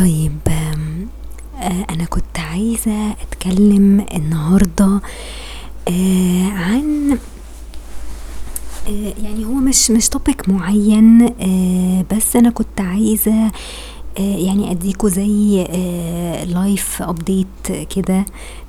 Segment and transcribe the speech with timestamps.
[0.00, 5.00] طيب آآ أنا كنت عايزة أتكلّم النهارده
[5.88, 7.18] آآ عن
[8.88, 11.26] آآ يعني هو مش مش topic معيّن
[12.10, 13.50] بس أنا كنت عايزة
[14.18, 15.64] يعني أدّيكم زي
[16.44, 18.24] life update كده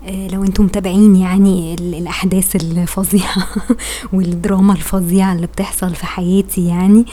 [0.08, 3.48] لو أنتم متابعين يعني ال الأحداث الفظيعة
[4.14, 7.06] والدراما الفظيعة اللي بتحصل في حياتي يعني.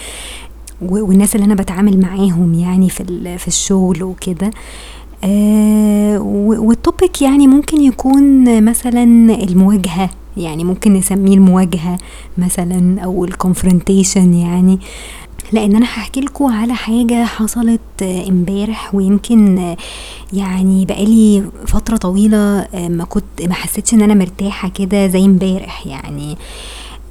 [0.83, 4.51] والناس اللي أنا باتعامل معاهم يعني في في الشغل وكده.
[5.25, 9.03] آآ و والtopic يعني ممكن يكون مثلًا
[9.43, 11.99] المواجهة، يعني ممكن نسميه المواجهة
[12.39, 14.79] مثلًا أو الconfrontation يعني،
[15.53, 19.75] لإن أنا هاحكي لكم على حاجة حصلت امبارح ويمكن
[20.33, 25.25] يعني بقى لي فترة طويلة آآ ما كنت ما حسّيتش إن أنا مرتاحة كده زي
[25.25, 26.37] امبارح يعني.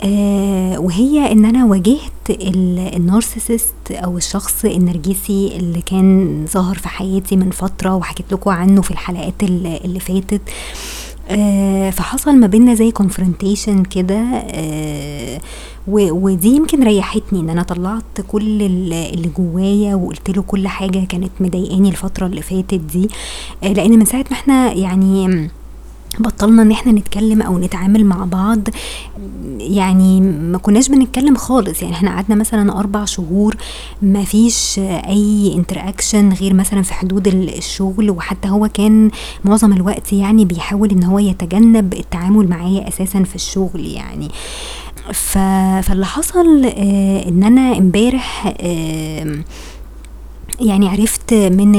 [0.04, 7.36] آآ وهي إن أنا واجهت ال النارسيسست أو الشخص النرجسي اللي كان ظهر في حياتي
[7.36, 10.42] من فترة وحكيت لكم عنّه في الحلقات ال اللي فاتت.
[11.30, 14.44] آآ فحصل ما بيننا زي confrontation كده
[15.88, 21.06] و ودي يمكن ريّحتني إن أنا طلّعت كل ال اللي جوايا وقُلت له كل حاجة
[21.06, 23.10] كانت مضايقاني الفترة اللي فاتت دي.
[23.64, 25.50] آآ لإن من ساعة ما إحنا يعني
[26.20, 28.60] بطّلنا إن إحنا نتكلّم أو نتعامل مع بعض
[29.60, 33.56] يعني ما كناش بنتكلّم خالص، يعني إحنا قعدنا مثلًا 4 شهور
[34.02, 39.12] ما فيش أي interaction غير مثلًا في حدود ال الشغل وحتى هو كان
[39.46, 44.32] معظم الوقت يعني بيحاول إن هو يتجنّب التعامل معايا أساسًا في الشغل يعني.
[45.14, 48.56] فاللي حصل آآ إن أنا إمبارح
[50.62, 51.72] يعني عرفت من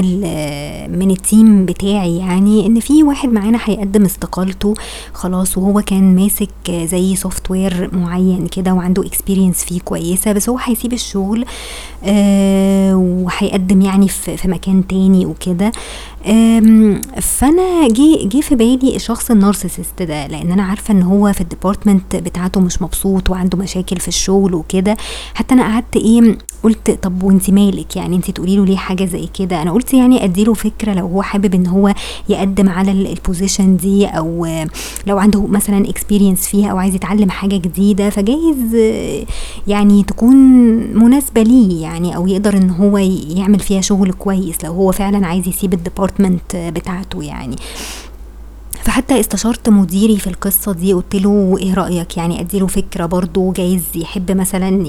[0.98, 4.74] من الteam بتاعي يعني إن في واحد معانا هيقدّم استقالته
[5.12, 10.92] خلاص وهو كان ماسك زي software معيّن كده وعنده experience فيه كويسة، بس هو هيسيب
[10.92, 11.44] الشغل
[12.94, 15.72] وهيقدّم يعني في مكان تاني وكده.
[17.20, 22.16] فأنا جه جه في بالي الشخص النارسيسست ده، لإن أنا عارفة إن هو في الdepartment
[22.16, 24.96] بتاعته مش مبسوط وعنده مشاكل في الشغل وكده،
[25.34, 29.28] حتى أنا قعدت إيه قُلت طَب وأنتِ مالِك؟ يعني أنتِ تقولي له ليه حاجة زي
[29.38, 31.94] كده؟ أنا قُلت يعني أدّي له فكرة لو هو حابب إن هو
[32.28, 34.46] يقدّم على ال الposition دي أو
[35.06, 38.76] لو عنده مثلًا experience فيها أو عايز يتعلّم حاجة جديدة فجايز
[39.66, 40.36] يعني تكون
[40.98, 41.87] مناسبة ليه يعني.
[42.16, 42.98] أو يقدر إن هو
[43.36, 47.56] يعمل فيها شغل كويس لو هو فعلًا عايز يسيب الdepartment بتاعته يعني.
[48.88, 53.52] فحتى استشرت مديري في القصة دي قُلت له إيه رأيك يعني أدّي له فكرة برضه
[53.52, 54.86] جايز يحب مثلًا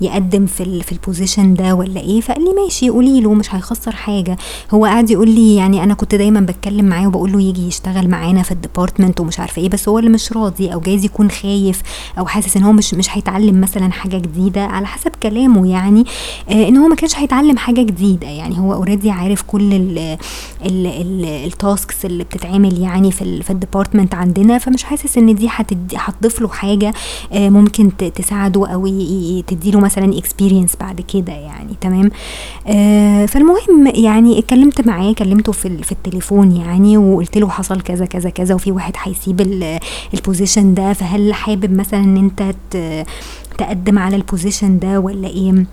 [0.00, 4.36] يقدّم في في الposition ده والّا إيه؟ فقال لي: "ماشي قولي له مش هيخسّر حاجة."
[4.70, 8.42] هو قعد يقول لي يعني أنا كنت دايمًا باتكلّم معاه وباقول له ييجي يشتغل معانا
[8.42, 11.82] في الdepartment ومش عارفة إيه، بس هو اللي مش راضي أو جايز يكون خايف
[12.18, 16.04] أو حاسس إن هو مش مش هيتعلّم مثلًا حاجة جديدة على حسب كلامه يعني
[16.50, 19.98] آآ إن هو ما كانش هيتعلّم حاجة جديدة، يعني هو already عارف كل ال
[20.66, 25.48] ال ال الtasks اللي بتتعمل يعني في ال في الdepartment عندنا، فمش حاسس إن دي
[25.96, 26.92] هتضيف له حاجة
[27.32, 32.10] آآ ممكن تساعده أو ي ي تدّي له مثلًا experience بعد كده يعني تمام،
[32.66, 38.30] آآ فالمهم يعني اتكلّمت معاه كلّمته في في التليفون يعني وقُلت له حصل كذا، كذا،
[38.30, 39.78] كذا وفي واحد هيسيب ال
[40.16, 43.04] الposition ده، فهل حابب مثلًا إن أنت ت
[43.58, 45.64] تقدّم على الposition ده والّا إيه؟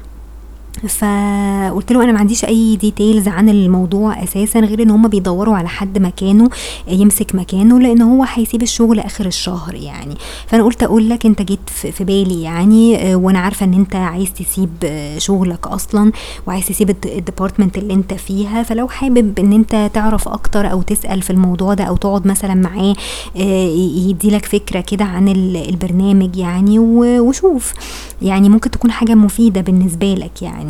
[0.83, 5.67] فقُلت له: "أنا ما عنديش أي details عن الموضوع أساسًا غير إن هُم بيدوّروا على
[5.67, 6.49] حد مكانه
[6.87, 10.15] يمسك مكانه لإن هو هيسيب الشغل آخر الشهر يعني،
[10.47, 14.69] فأنا قُلت أقول لك أنت جيت في بالي يعني وأنا عارفة إن أنت عايز تسيب
[15.17, 16.11] شغلك أصلًا
[16.47, 21.21] وعايز تسيب الد الdepartment اللي أنت فيها، فلو حابب إن أنت تعرف أكتر أو تسأل
[21.21, 22.95] في الموضوع ده أو تقعد مثلًا معاه
[23.37, 27.73] آآ ي يدّي لك فكرة كده عن ال البرنامج يعني وشوف،
[28.21, 30.64] يعني ممكن تكون حاجة مفيدة بالنسبة لك يعني."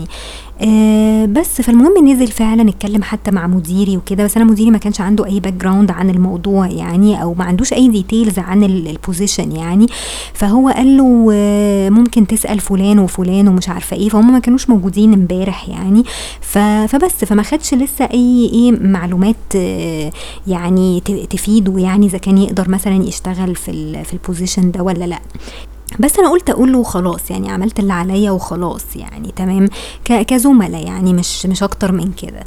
[0.61, 5.01] آآ بس فالمهم نزل فعلًا اتكلّم حتى مع مديري وكده، بس أنا مديري ما كانش
[5.01, 9.85] عنده أي background عن الموضوع يعني أو ما عندوش أي details عن ال الposition يعني،
[10.33, 11.05] فهو قال له
[11.89, 16.03] ممكن تسأل فُلان وفُلان ومش عارفة إيه، فهُم ما كانوش موجودين امبارح يعني.
[16.41, 19.35] فبس فما خدش لسه أي إيه معلومات
[20.47, 25.19] يعني ت تفيده يعني إذا كان يقدر مثلًا يشتغل في في الposition ده والّا لأ.
[25.99, 29.67] بس أنا قُلت أقول له وخلاص يعني عملت اللي عليّا وخلاص يعني تمام،
[30.05, 32.43] ك كزُملا يعني مش مش أكتر من كده.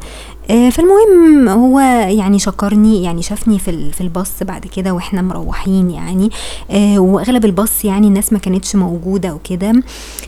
[0.51, 6.31] آآ فالمهم هو يعني شكرني يعني شافني في في الباص بعد كده وإحنا مروّحين يعني.
[6.71, 9.73] آآ وأغلب الباص يعني الناس ما كانتش موجودة وكده،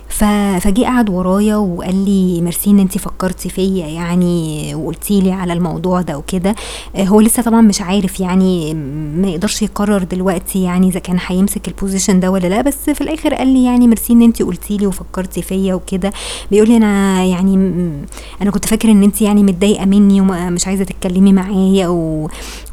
[0.08, 0.24] ف
[0.60, 6.00] فجه قعد ورايا وقال لي: "ميرسي إن أنتِ فكّرتِ فيّا يعني وقُلتِ لي على الموضوع
[6.00, 6.54] ده وكده."
[6.96, 8.74] آآ هو لسه طبعًا مش عارف يعني
[9.16, 13.34] ما يقدرش يقرّر دلوقتي يعني إذا كان هيمسك الposition ده والّا لأ، بس في الآخر
[13.34, 16.12] قال لي يعني ميرسي إن انت قلتي لي وفكرتي فيا وكده.
[16.50, 17.56] بيقول لي أنا يعني
[18.42, 21.88] أنا كنت فاكر إن أنت يعني متضايقة مني ومش عايزة تتكلمي معايا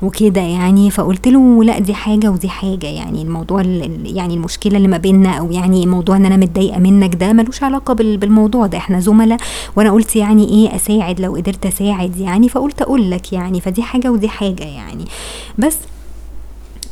[0.02, 0.92] وكده يعني.
[0.92, 2.88] فقلت له لأ دي حاجة ودي حاجة.
[2.88, 3.62] يعني الموضوع
[4.04, 7.94] يعني المشكلة اللي ما بيننا أو يعني موضوع إن أنا متضايقة منك ده ملوش علاقة
[7.94, 8.78] بالموضوع ده.
[8.78, 9.38] إحنا زملاء
[9.76, 12.50] وأنا قلت يعني إيه أساعد لو قدرت أساعد يعني.
[12.50, 13.62] فقلت أقول لك يعني.
[13.62, 15.06] فدي حاجة ودي حاجة يعني.
[15.58, 15.78] بس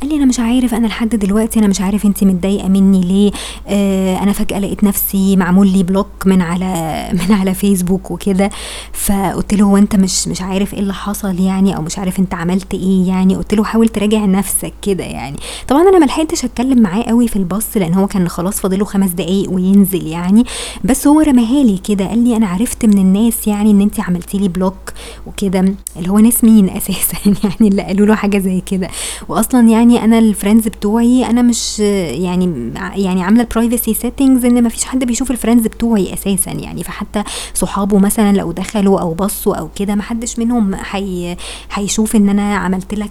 [0.02, 3.30] قال لي أنا مش عارف أنا لحد دلوقتي أنا مش عارف انت متضايقة مني ليه؟
[3.68, 6.66] آه أنا فجأة لقيت نفسي معمول لي بلوك من على
[7.28, 8.50] من على فيسبوك وكده.
[8.92, 12.34] فقلت له هو أنت مش مش عارف إيه اللي حصل يعني؟ أو مش عارف أنت
[12.34, 15.36] عملت إيه يعني؟ قلت له حاول تراجع نفسك كده يعني.
[15.68, 19.10] طبعا أنا ما لحقتش أتكلم معاه قوي في الباص لأن هو كان خلاص فاضله خمس
[19.10, 20.44] دقايق وينزل يعني.
[20.84, 24.38] بس هو رماها لي كده قال لي أنا عرفت من الناس يعني إن انت عملتي
[24.38, 24.92] لي block
[25.26, 25.74] وكده.
[25.96, 28.88] اللي هو ناس مين أساسا يعني اللي قالوا له حاجة زي كده.
[29.28, 34.44] واصلا يعني يعني أنا ال friends بتوعي أنا مش يعني يعني عاملة ال privacy settings
[34.44, 36.82] إن ما فيش حد بيشوف ال friends بتوعي أساسا يعني.
[36.84, 37.22] فحتى
[37.54, 41.36] صحابه مثلا لو دخلوا أو بصوا أو كده ما حدش منهم حي
[41.72, 43.10] هيشوف إن أنا عملت لك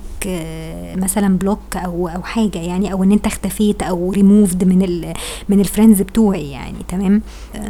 [0.98, 5.14] مثلا block أو أو حاجة يعني أو إن أنت اختفيت أو ريموفد من ال
[5.50, 6.78] من الفريندز بتوعي يعني.
[6.88, 7.22] تمام؟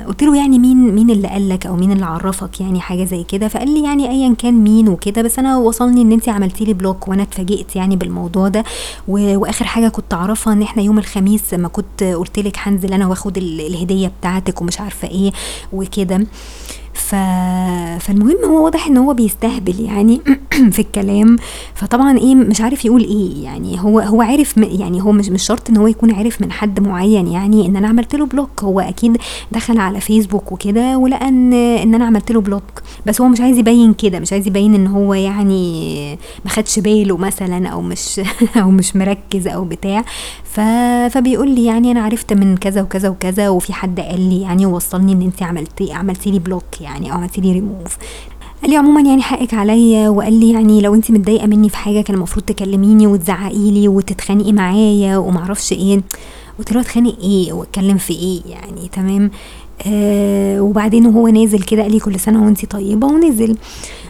[0.08, 3.24] قلت له يعني مين مين اللي قال لك أو مين اللي عرفك يعني حاجة زي
[3.24, 6.74] كده؟ فقال لي يعني ايا كان مين وكده بس أنا وصلني إن انت عملتي لي
[6.74, 8.64] block وأنا اتفاجئت يعني بالموضوع ده.
[9.08, 13.38] وآخر حاجة كنت أعرفها إن إحنا يوم الخميس لما كنت قلت لك هنزل أنا وآخد
[13.38, 15.32] الهدية بتاعتك ومش عارفة إيه
[15.74, 16.26] وكده.
[17.06, 17.16] ف...
[18.00, 20.22] فالمهم هو واضح إن هو بيستهبل يعني
[20.76, 21.38] في الكلام.
[21.74, 23.44] فطبعا إيه مش عارف يقول إيه.
[23.44, 26.80] يعني هو هو عارف يعني هو مش مش شرط إن هو يكون عارف من حد
[26.80, 29.18] معين يعني إن أنا عملت له block هو أكيد
[29.52, 32.64] دخل على فيسبوك وكده ولقى إن إن أنا عملت له block
[33.06, 36.16] بس هو مش عايز يبين كده مش عايز يبين إن هو يعني
[36.46, 38.22] ما خدش باله مثلا أو مش
[38.62, 40.04] أو مش مركز أو بتاع.
[40.44, 40.60] ف...
[41.10, 45.14] فبيقول لي يعني أنا عرفت من كذا وكذا وكذا وفي حد قال لي يعني وصلني
[45.14, 46.95] إن انت عملتي عملتي لي block يعني.
[47.04, 47.98] أو عملتي لي ريموف
[48.62, 52.02] قال لي عموما يعني حقك عليا وقال لي يعني لو انت متضايقة مني في حاجة
[52.02, 56.02] كان المفروض تكلميني وتزعقي لي وتتخانقي معايا ومعرفش إيه.
[56.60, 59.32] قلت له اتخانق إيه واتكلم في إيه يعني تمام؟
[59.88, 63.58] آه وبعدين وهو نازل كده قال لي كل سنة وانت طيبة ونزل.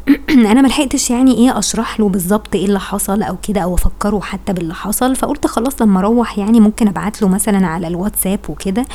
[0.30, 4.20] أنا ما لحقتش يعني إيه أشرح له بالظبط إيه اللي حصل أو كده أو أفكره
[4.20, 8.86] حتى باللي حصل فقلت خلاص لما أروح يعني ممكن أبعت له مثلا على الواتساب وكده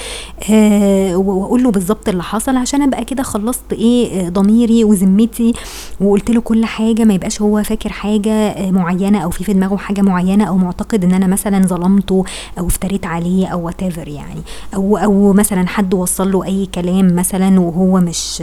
[0.51, 5.53] آه وأقول له بالظبط اللي حصل عشان أبقى كده خلصت إيه ضميري وذمتي
[6.01, 10.01] وقلت له كل حاجة ما يبقاش هو فاكر حاجة معينة أو في في دماغه حاجة
[10.01, 12.25] معينة أو معتقد إن أنا مثلا ظلمته
[12.59, 14.41] أو افتريت عليه أو وات يعني
[14.75, 18.43] أو أو مثلا حد وصل له أي كلام مثلا وهو مش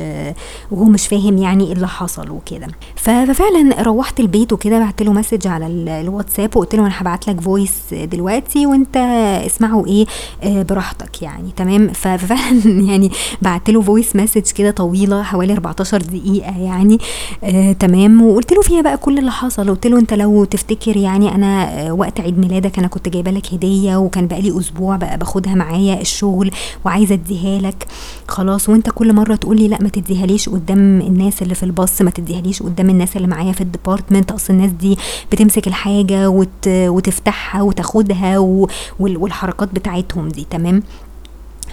[0.72, 2.58] وهو مش فاهم يعني إيه اللي حصل وكده.
[2.58, 5.68] كده ففعلا روحت البيت وكده بعت له message على
[6.02, 8.98] الواتساب وقلت له أنا هبعت لك voice دلوقتي وأنت
[9.46, 10.06] اسمعه إيه
[10.44, 12.62] براحتك يعني تمام؟ ففعلا
[12.92, 13.12] يعني
[13.42, 16.98] بعت له voice message كده طويلة حوالي 14 دقيقة يعني
[17.44, 21.36] آه تمام؟ وقلت له فيها بقى كل اللي حصل قلت له أنت لو تفتكر يعني
[21.36, 26.02] أنا وقت عيد ميلادك أنا كنت جايبة لك هدية وكان بقالي أسبوع بقى باخدها معايا
[26.02, 26.52] الشغل
[26.86, 27.88] وعايزة أديها لك.
[28.28, 32.12] خلاص وانت كل مرة تقول لي لا ما تديهاليش قدام الناس اللي في الباص ما
[32.12, 34.32] تديهاليش قدام الناس اللي معايا في ال department.
[34.32, 34.98] أصل الناس دي
[35.32, 36.68] بتمسك الحاجة وت...
[36.68, 38.68] وتفتحها وتاخدها و...
[39.00, 40.84] والحركات بتاعتهم دي تمام؟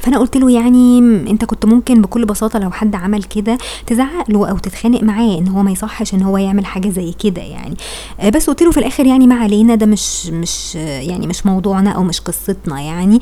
[0.05, 0.99] فأنا قلت له يعني
[1.31, 5.49] أنت كنت ممكن بكل بساطة لو حد عمل كده تزعق له أو تتخانق معاه إن
[5.49, 7.77] هو ما يصحش إن هو يعمل حاجة زي كده يعني.
[8.35, 12.03] بس قلت له في الآخر يعني ما علينا ده مش مش يعني مش موضوعنا أو
[12.03, 13.21] مش قصتنا يعني.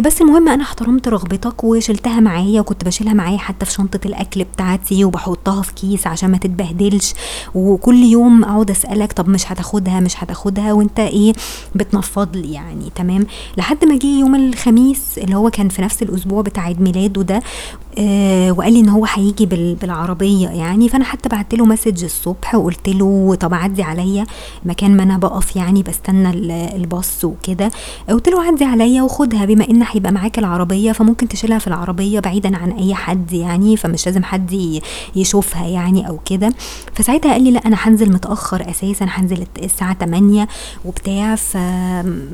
[0.00, 5.04] بس المهم أنا احترمت رغبتك وشلتها معايا وكنت بشيلها معايا حتى في شنطة الأكل بتاعتي
[5.04, 7.14] وبحطها في كيس عشان ما تتبهدلش.
[7.54, 11.32] وكل يوم أقعد أسألك طب مش هتاخدها مش هتاخدها وأنت إيه
[11.74, 16.17] بتنفض لي يعني تمام؟ لحد ما جه يوم الخميس اللي هو كان في نفس الأسبوع
[16.26, 17.42] بتاع عيد ميلاده ده
[17.98, 19.46] آه وقال لي إن هو هيجي
[19.80, 20.88] بالعربية يعني.
[20.88, 24.26] فأنا حتى بعت له مسج الصبح وقلت له طب عدي عليا
[24.64, 26.30] مكان ما أنا بقف يعني بستنى
[26.76, 27.70] الباص وكده.
[28.08, 32.56] قلت له عدي عليا وخدها بما إن هيبقى معاك العربية فممكن تشيلها في العربية بعيدا
[32.56, 34.80] عن أي حد يعني فمش لازم حد
[35.16, 36.52] يشوفها يعني أو كده.
[36.94, 40.48] فساعتها قال لي لأ أنا هنزل متأخر أساسا هنزل الساعة 8
[40.84, 41.34] وبتاع.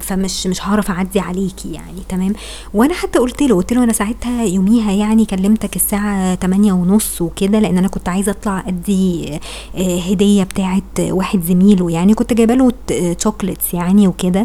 [0.00, 2.32] فمش مش هعرف أعدي عليكي يعني تمام.
[2.74, 7.58] وأنا حتى قلت له قلت له أنا ساعتها يوميها يعني كلمتك الساعة تمانية ونص وكده
[7.58, 9.40] لأن أنا كنت عايزة أطلع أدي
[9.78, 12.72] هدية بتاعت واحد زميله يعني كنت جايبة له
[13.18, 14.44] تشوكلتس يعني وكده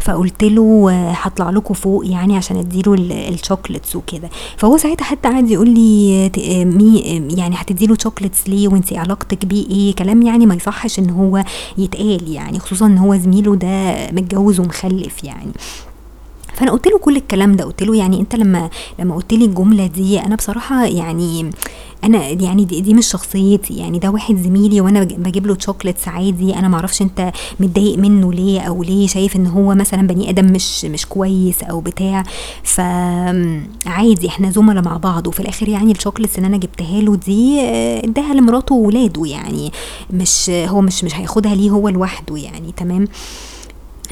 [0.00, 2.94] فقلت له هطلع لكم فوق يعني عشان أديله
[3.28, 4.30] ال chocolates وكده.
[4.56, 6.30] فهو ساعتها حتى قعد يقول لي
[6.64, 6.98] مي
[7.36, 11.44] يعني هتديله chocolates ليه وانت علاقتك بيه إيه؟ كلام يعني ما يصحش إن هو
[11.78, 15.52] يتقال يعني خصوصا إن هو زميله ده متجوز ومخلف يعني.
[16.54, 19.86] فأنا قلت له كل الكلام ده قلت له يعني أنت لما لما قلت لي الجملة
[19.86, 21.50] دي أنا بصراحة يعني
[22.04, 26.54] أنا يعني دي, دي مش شخصيتي يعني ده واحد زميلي وأنا بجيب له chocolates عادي
[26.54, 30.84] أنا معرفش أنت متضايق منه ليه أو ليه شايف إن هو مثلا بني آدم مش
[30.84, 32.22] مش كويس أو بتاع.
[32.62, 38.04] فعادي إحنا زملاء مع بعض وفي الآخر يعني الشوكليتس اللي أنا جبتها له دي آه،
[38.04, 39.72] اداها لمراته وولاده يعني
[40.10, 43.08] مش هو مش مش هياخدها ليه هو لوحده يعني تمام؟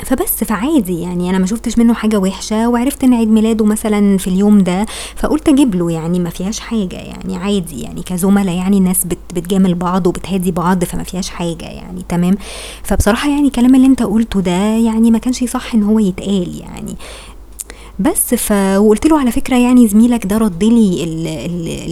[0.05, 1.31] فبس فعادي يعني.
[1.31, 4.87] أنا ما شفتش منه حاجة وحشة وعرفت إن عيد ميلاده مثلا في اليوم ده
[5.17, 6.19] فقلت أجيب له يعني.
[6.19, 8.03] ما فيهاش حاجة يعني عادي يعني.
[8.03, 12.03] كزملاء يعني الناس بت بتجامل بعض وبتهادي بعض فما فيهاش حاجة يعني.
[12.09, 12.35] تمام؟
[12.83, 16.97] فبصراحة يعني الكلام اللي أنت قلته ده يعني ما كانش يصح إن هو يتقال يعني.
[18.01, 21.05] بس ف وقلت له على فكرة يعني زميلك ده رد لي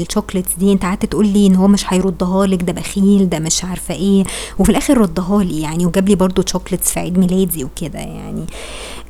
[0.03, 3.39] ال chocolates دي انت قعدت تقول لي ان هو مش هيردها لك ده بخيل ده
[3.39, 4.25] مش عارفة إيه
[4.59, 8.45] وفي الآخر ردها لي يعني وجاب لي برده chocolates في عيد ميلادي وكده يعني.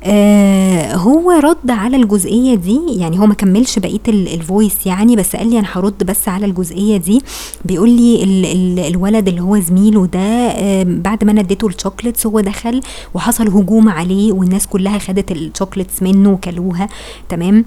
[0.03, 5.35] آه هو رد على الجزئية دي يعني هو ما كملش بقية ال voice يعني بس
[5.35, 7.21] قال لي أنا هرد بس على الجزئية دي.
[7.65, 11.72] بيقول لي ال ال الولد اللي هو زميله ده آه بعد ما أنا اديته ال
[11.72, 12.81] chocolates هو دخل
[13.13, 16.86] وحصل هجوم عليه والناس كلها خدت ال chocolates منه وكلوها.
[17.29, 17.65] تمام؟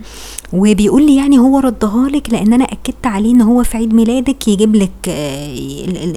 [0.52, 4.48] وبيقول لي يعني هو ردها لك لأن أنا أكدت عليه إن هو في عيد ميلادك
[4.48, 5.46] يجيب لك آه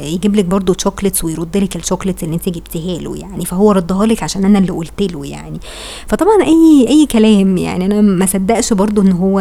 [0.01, 3.45] يجيب لك برضه chocolates ويرد لك ال chocolates اللي انت جبتيها له يعني.
[3.45, 5.59] فهو ردها لك عشان أنا اللي قلت له يعني.
[6.07, 7.85] فطبعا أي أي كلام يعني.
[7.85, 9.39] أنا ما صدقش برضو إن هو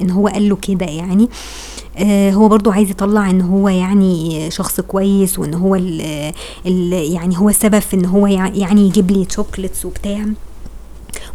[0.00, 1.28] إن هو قال له كده يعني.
[1.98, 6.00] آه هو برضو عايز يطلع إن هو يعني شخص كويس وإن هو ال
[6.66, 10.24] ال يعني هو السبب في إن هو يعني يجيب لي chocolates وبتاع.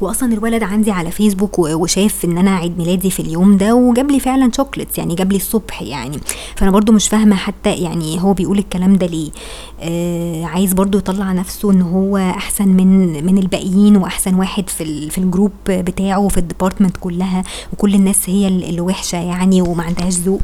[0.02, 4.20] واصلا الولد عندي على فيسبوك وشاف إن أنا عيد ميلادي في اليوم ده وجاب لي
[4.20, 6.20] فعلا chocolates يعني جاب لي الصبح يعني.
[6.56, 9.32] فأنا برضو مش فاهمة حتى يعني هو بيقول الكلام ده ليه.
[9.82, 15.18] آه عايز برضو يطلع نفسه إن هو أحسن من من الباقيين وأحسن واحد في في
[15.18, 17.44] ال group بتاعه وفي ال department كلها
[17.74, 20.42] وكل الناس هي اللي وحشة يعني وما عندهاش ذوق.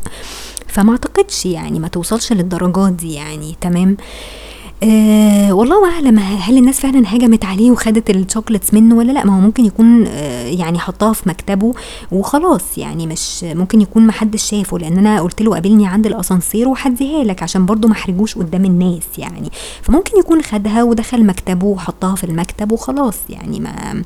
[0.67, 4.52] فما أعتقدش يعني ما توصلش للدرجات دي يعني تمام؟ آه
[4.83, 9.39] أه والله اعلم هل الناس فعلا هجمت عليه وخدت الشوكليتس منه ولا لأ؟ ما هو
[9.39, 11.73] ممكن يكون أه يعني حطها في مكتبه
[12.11, 12.77] وخلاص.
[12.77, 17.43] يعني مش ممكن يكون محدش شافه لأن أنا قلت له قابلني عند الأسانسير وهديها لك
[17.43, 19.49] عشان برضو ما أحرجوش قدام الناس يعني.
[19.81, 23.17] فممكن يكون خدها ودخل مكتبه وحطها في المكتب وخلاص.
[23.29, 24.03] يعني ما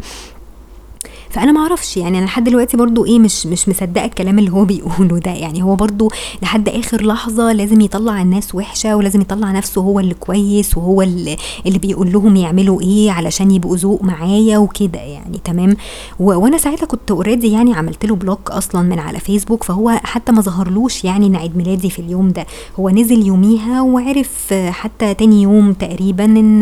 [1.30, 4.66] فأنا ما أعرفش يعني أنا لحد دلوقتي برضو إيه مش مش مصدقة الكلام اللي هو
[4.78, 5.32] بيقوله ده.
[5.32, 10.14] يعني هو برضو لحد آخر لحظة لازم يطلع الناس وحشة ولازم يطلع نفسه هو اللي
[10.14, 15.78] كويس وهو اللي, اللي بيقول لهم يعملوا إيه علشان يبقوا ذوق معايا وكده يعني تمام؟
[16.20, 20.42] وأنا ساعتها كنت already يعني عملت له block أصلا من على فيسبوك فهو حتى ما
[20.42, 22.46] ظهرلوش يعني ان عيد ميلادي في اليوم ده.
[22.80, 26.62] هو نزل يوميها وعرف حتى تاني يوم تقريبا إن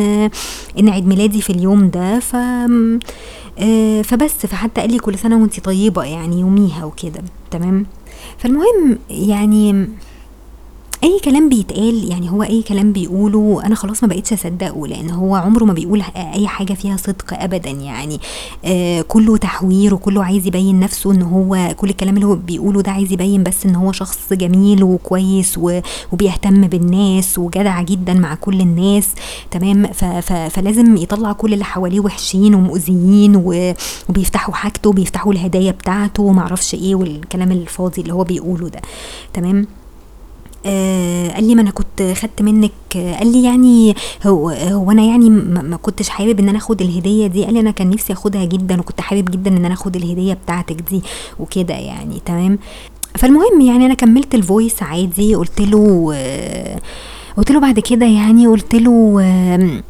[0.80, 2.20] إن عيد ميلادي في اليوم ده.
[2.20, 2.36] ف
[4.04, 7.86] فبس فحتى قال لي كل سنة وانت طيبة يعني يوميها وكده تمام؟
[8.38, 9.88] فالمهم يعني
[11.06, 15.36] أي كلام بيتقال يعني هو أي كلام بيقوله أنا خلاص ما بقيتش أصدقه لأن هو
[15.36, 18.20] عمره ما بيقول أي حاجة فيها صدق ابدا يعني.
[18.66, 22.92] آه كله تحوير وكله عايز يبين نفسه إن هو كل الكلام اللي هو بيقوله ده
[22.92, 25.60] عايز يبين بس إن هو شخص جميل وكويس
[26.12, 29.08] وبيهتم بالناس وجدع جدا مع كل الناس.
[29.52, 29.88] تمام؟
[30.50, 33.36] فلازم يطلع كل اللي حواليه وحشين ومؤذيين
[34.10, 38.82] وبيفتحوا حاجته وبيفتحوا الهدايا بتاعته ومعرفش إيه والكلام الفاضي اللي هو بيقوله ده.
[39.34, 39.68] تمام؟
[40.66, 42.72] آه قال لي ما أنا كنت خدت منك.
[42.94, 43.96] قال لي يعني
[44.28, 47.46] هو هو أنا يعني ما كنتش حابب إن أنا آخد الهدية دي.
[47.46, 50.82] قال لي أنا كان نفسي آخدها جدا وكنت حابب جدا إن أنا آخد الهدية بتاعتك
[50.82, 51.02] دي
[51.40, 52.60] وكده يعني تمام؟
[53.16, 56.80] فالمهم يعني أنا كملت الفويس عادي قلت له آه
[57.38, 59.84] قلت له بعد كده يعني قلت له آه آه،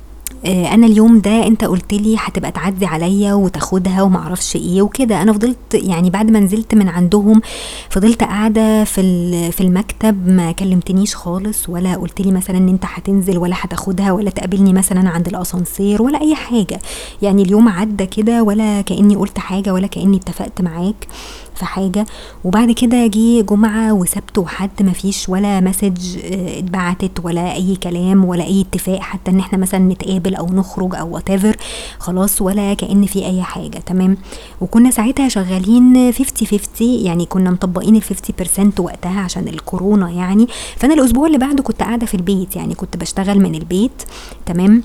[0.48, 5.22] أنا اليوم ده أنت قلت لي هتبقى تعدي عليا وتاخدها ومعرفش إيه وكده.
[5.22, 7.42] أنا فضلت يعني بعد ما نزلت من عندهم
[7.90, 9.02] فضلت قاعدة في
[9.52, 14.30] في المكتب ما كلمتنيش خالص ولا قلت لي مثلا إن أنت هتنزل ولا هتاخدها ولا
[14.30, 16.80] تقابلني مثلا عند الأسانسير ولا أي حاجة.
[17.22, 21.08] يعني اليوم عدى كده ولا كأني قلت حاجة ولا كأني اتفقت معاك.
[21.56, 22.06] في حاجة
[22.44, 28.44] وبعد كده جه جمعة وسبت وحد مفيش ولا message آه، اتبعتت ولا أي كلام ولا
[28.44, 31.26] أي اتفاق حتى إن إحنا مثلا نتقابل أو نخرج أو what
[32.00, 34.18] خلاص ولا كأن في أي حاجة تمام؟
[34.62, 40.48] وكنا ساعتها شغالين 50 50 يعني كنا مطبقين ال 50% وقتها عشان الكورونا يعني.
[40.78, 44.04] فأنا الأسبوع اللي بعده كنت قاعدة في البيت يعني كنت بشتغل من البيت
[44.46, 44.84] تمام؟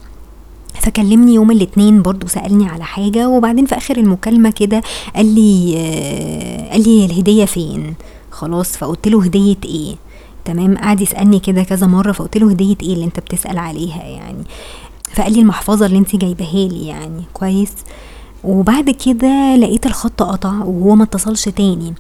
[0.75, 4.83] فكلمني يوم الاثنين برضو سألني على حاجة وبعدين في آخر المكالمة كده
[5.17, 7.95] قال لي آه قال لي الهدية فين؟
[8.31, 9.97] خلاص فقلت له هدية إيه؟
[10.45, 14.45] تمام قعد يسألني كده كذا مرة فقلت له هدية إيه اللي أنت بتسأل عليها يعني؟
[15.15, 17.73] فقال لي المحفظة اللي أنت جايبها لي يعني كويس.
[18.45, 21.95] وبعد كده لقيت الخط قطع وهو ما اتصلش تاني.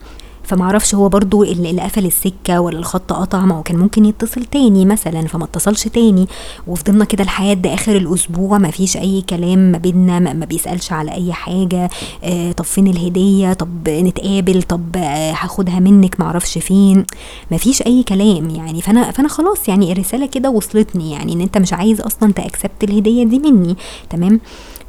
[0.50, 4.84] فمعرفش هو برضو اللي قفل السكة ولا الخط قطع ما هو كان ممكن يتصل تاني
[4.86, 6.26] مثلا فما اتصلش تاني.
[6.66, 11.32] وفضلنا كده لحد آخر الأسبوع ما فيش أي كلام ما بينا ما بيسألش على أي
[11.32, 11.90] حاجة.
[12.24, 17.06] آه طب فين الهدية؟ طب نتقابل؟ طب آه هاخدها منك معرفش فين.
[17.50, 18.82] ما فيش أي كلام يعني.
[18.82, 23.24] فأنا فأنا خلاص يعني الرسالة كده وصلتني يعني إن أنت مش عايز أصلا تاكسبت الهدية
[23.24, 23.76] دي مني.
[24.10, 24.40] تمام؟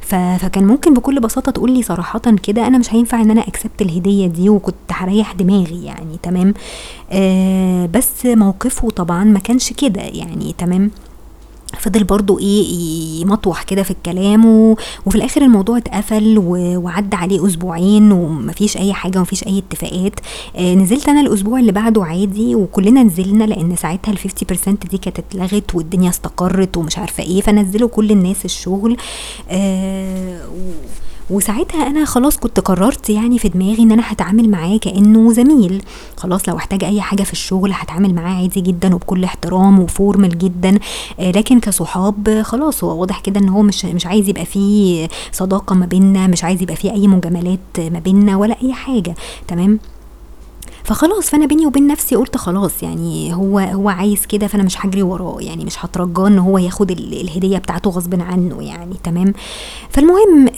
[0.02, 4.26] فكان ممكن بكل بساطة تقول لي صراحة كده أنا مش هينفع إن أنا اكسبت الهدية
[4.26, 6.54] دي وكنت هريح دماغي يعني تمام؟
[7.12, 10.90] آه بس موقفه طبعا ما كانش كده يعني تمام؟
[11.78, 14.44] فضل برضو إيه يمطوح كده في الكلام.
[15.06, 16.78] وفي الآخر الموضوع اتقفل و...
[16.84, 20.20] وعدى عليه أسبوعين ومفيش أي حاجة ومفيش أي اتفاقات
[20.56, 25.18] آه نزلت أنا الأسبوع اللي بعده عادي وكلنا نزلنا لأن ساعتها ال 50% دي كانت
[25.18, 28.96] اتلغت والدنيا استقرت ومش عارفة إيه فنزلوا كل الناس الشغل
[29.50, 30.72] آه و...
[31.30, 35.82] وساعتها أنا خلاص كنت قررت يعني في دماغي إن أنا هتعامل معاه كأنه زميل.
[36.16, 40.78] خلاص لو احتاج أي حاجة في الشغل هتعامل معاه عادي جدا وبكل احترام وفورمال جدا.
[41.20, 45.74] آه لكن كصحاب خلاص هو واضح كده إن هو مش مش عايز يبقى فيه صداقة
[45.74, 49.14] ما بيننا مش عايز يبقى فيه أي مجاملات ما بيننا ولا أي حاجة.
[49.48, 49.78] تمام؟
[50.92, 55.02] فخلاص فأنا بيني وبين نفسي قلت خلاص يعني هو هو عايز كده فأنا مش هجري
[55.02, 59.32] وراه يعني مش هترجاه إن هو ياخد الهدية بتاعته غصب عنه يعني تمام؟
[59.90, 60.48] فالمهم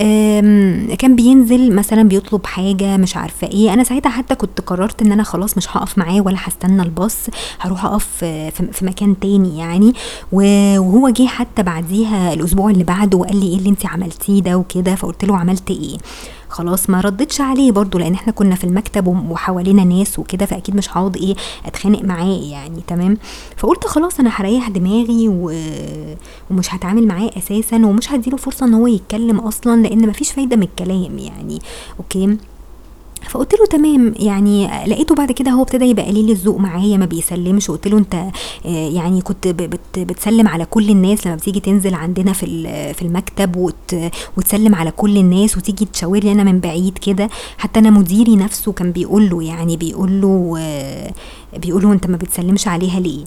[0.99, 5.23] كان بينزل مثلا بيطلب حاجة مش عارفة إيه أنا ساعتها حتى كنت قررت إن أنا
[5.23, 7.17] خلاص مش هقف معاه ولا هستنى الباص
[7.61, 8.07] هروح أقف
[8.73, 9.93] في مكان تاني يعني
[10.33, 14.95] وهو جه حتى بعديها الأسبوع اللي بعده وقال لي إيه اللي انت عملتيه ده وكده
[14.95, 15.97] فقلت له عملت إيه؟
[16.54, 20.90] خلاص ما ردتش عليه برضو لأن إحنا كنا في المكتب وحوالينا ناس وكده فأكيد مش
[20.90, 21.34] هقعد إيه
[21.66, 23.16] أتخانق معاه يعني تمام؟
[23.56, 25.52] فقلت خلاص أنا هريح دماغي و...
[26.50, 30.62] ومش هتعامل معاه أساسا ومش هديله فرصة إن هو يتكلم أصلا لأن مفيش فايدة من
[30.62, 31.58] الكلام يعني
[31.99, 32.37] أوكي؟
[33.31, 37.71] فقلت له تمام يعني لقيته بعد كده هو ابتدى يبقى قليل الذوق معايا ما بيسلمش.
[37.71, 42.33] قلت له أنت آه، يعني كنت بت بتسلم على كل الناس لما بتيجي تنزل عندنا
[42.33, 42.47] في
[42.95, 43.95] في المكتب وت
[44.37, 47.29] وتسلم على كل الناس وتيجي تشاور لي أنا من بعيد كده.
[47.59, 51.12] حتى أنا مديري نفسه كان بيقول له يعني بيقول له آه،
[51.57, 53.25] بيقول له أنت ما بتسلمش عليها ليه؟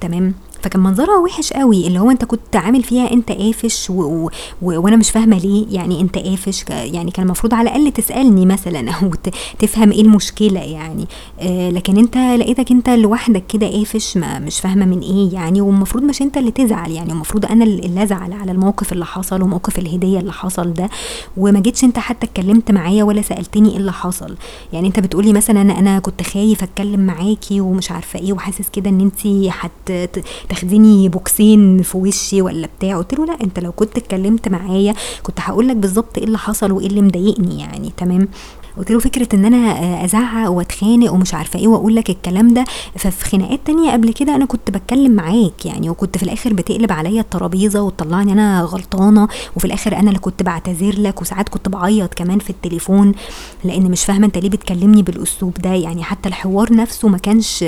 [0.00, 4.28] تمام؟ فكان منظرها وحش قوي اللي هو انت كنت عامل فيها انت قافش و...
[4.62, 4.80] و...
[4.80, 9.10] وأنا مش فاهمة ليه يعني انت قافش يعني كان المفروض على الأقل تسألني مثلا أو
[9.58, 11.06] تفهم إيه المشكلة يعني.
[11.40, 15.60] آه لكن انت لقيتك انت لوحدك كده قافش ما مش فاهمة من إيه يعني.
[15.60, 19.78] والمفروض مش انت اللي تزعل يعني المفروض أنا اللي ازعل على الموقف اللي حصل وموقف
[19.78, 20.90] الهدية اللي حصل ده.
[21.36, 24.36] وما جيتش انت حتى اتكلمت معايا ولا سألتني إيه اللي حصل.
[24.72, 29.00] يعني انت بتقولي مثلا أنا كنت خايف أتكلم معاكي ومش عارفة إيه وحاسس كده ان
[29.00, 30.10] انت هت
[30.48, 35.40] تاخديني بوكسين في وشي ولا بتاع؟ قلت له لا انت لو كنت اتكلمت معايا كنت
[35.40, 38.28] هقول لك بالظبط إيه اللي حصل وإيه اللي مضايقني يعني تمام؟
[38.78, 42.64] قلت له فكرة إن أنا أزعق وأتخانق ومش عارفة إيه وأقول لك الكلام ده.
[42.96, 47.20] ففي خناقات تانية قبل كده أنا كنت بتكلم معاك يعني وكنت في الآخر بتقلب عليا
[47.20, 52.38] الترابيزة وتطلعني أنا غلطانة وفي الآخر أنا اللي كنت بعتذر لك وساعات كنت بعيط كمان
[52.38, 53.12] في التليفون
[53.64, 55.70] لأن مش فاهمة أنت ليه بتكلمني بالأسلوب ده.
[55.74, 57.62] يعني حتى الحوار نفسه ما كانش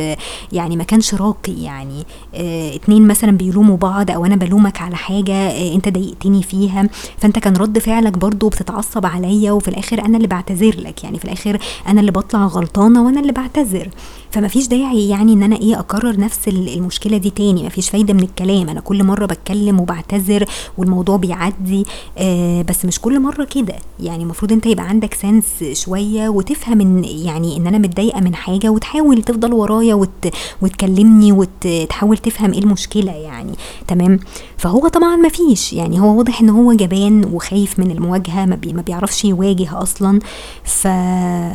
[0.52, 2.04] يعني ما كانش راقي يعني.
[2.34, 6.88] آه اتنين مثلا بيلوموا بعض أو أنا بلومك على حاجة آه أنت ضايقتني فيها.
[7.18, 10.99] فأنت كان رد فعلك برضو بتتعصب عليا وفي الآخر أنا اللي بعتذر لك.
[11.04, 13.88] يعني في الآخر أنا اللي بطلع غلطانة وأنا اللي بعتذر.
[14.30, 18.14] فما فيش داعي يعني إن أنا إيه أكرر نفس المشكلة دي تاني ما فيش فايدة
[18.14, 18.68] من الكلام.
[18.68, 20.44] أنا كل مرة بتكلم وبعتذر
[20.78, 21.84] والموضوع بيعدي
[22.18, 23.74] آه بس مش كل مرة كده.
[24.00, 28.68] يعني المفروض أنت يبقى عندك sense شوية وتفهم إن يعني إن أنا متضايقة من حاجة
[28.68, 30.28] وتحاول تفضل ورايا وت
[30.62, 33.52] وتكلمني وتحاول تفهم إيه المشكلة يعني.
[33.88, 34.18] تمام؟
[34.56, 38.72] فهو طبعا ما فيش يعني هو واضح إن هو جبان وخايف من المواجهة ما, بي
[38.72, 40.18] ما بيعرفش يواجه أصلا.
[40.64, 40.86] ف...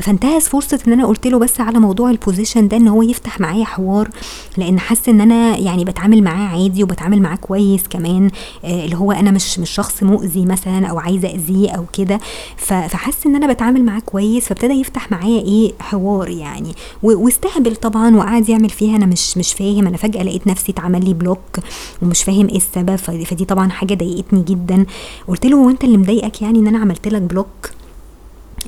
[0.02, 3.40] فانتهز فرصة إن أنا قلت له بس على موضوع ال position ده إن هو يفتح
[3.40, 4.10] معايا حوار
[4.58, 8.30] لأن حاسة إن أنا يعني بتعامل معاه عادي وبتعامل معاه كويس كمان
[8.66, 12.20] آه اللي هو أنا مش مش شخص مؤذي مثلا أو عايزة أذيه أو كده.
[12.58, 16.76] فحس إن أنا بتعامل معاه كويس فابتدى يفتح معايا إيه حوار يعني.
[17.04, 19.88] واستهبل طبعا وقعد يعمل فيها أنا مش مش فاهم.
[19.88, 21.60] أنا فجأة لقيت نفسي اتعمل لي block
[22.02, 24.86] ومش فاهم إيه السبب فدي طبعا حاجة ضايقتني جدا.
[25.28, 27.70] قلت له هو أنت اللي مضايقك يعني إن أنا عملت لك block؟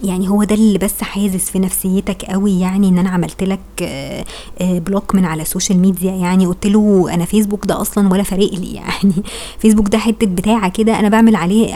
[0.04, 3.60] يعني هو ده اللي بس حازز في نفسيتك قوي يعني إن أنا عملت لك
[4.62, 8.54] block من على ال social media يعني قلت له أنا فيسبوك ده أصلا ولا فارق
[8.54, 9.14] لي يعني
[9.60, 11.74] فيسبوك ده حتة بتاعة كده أنا بعمل عليه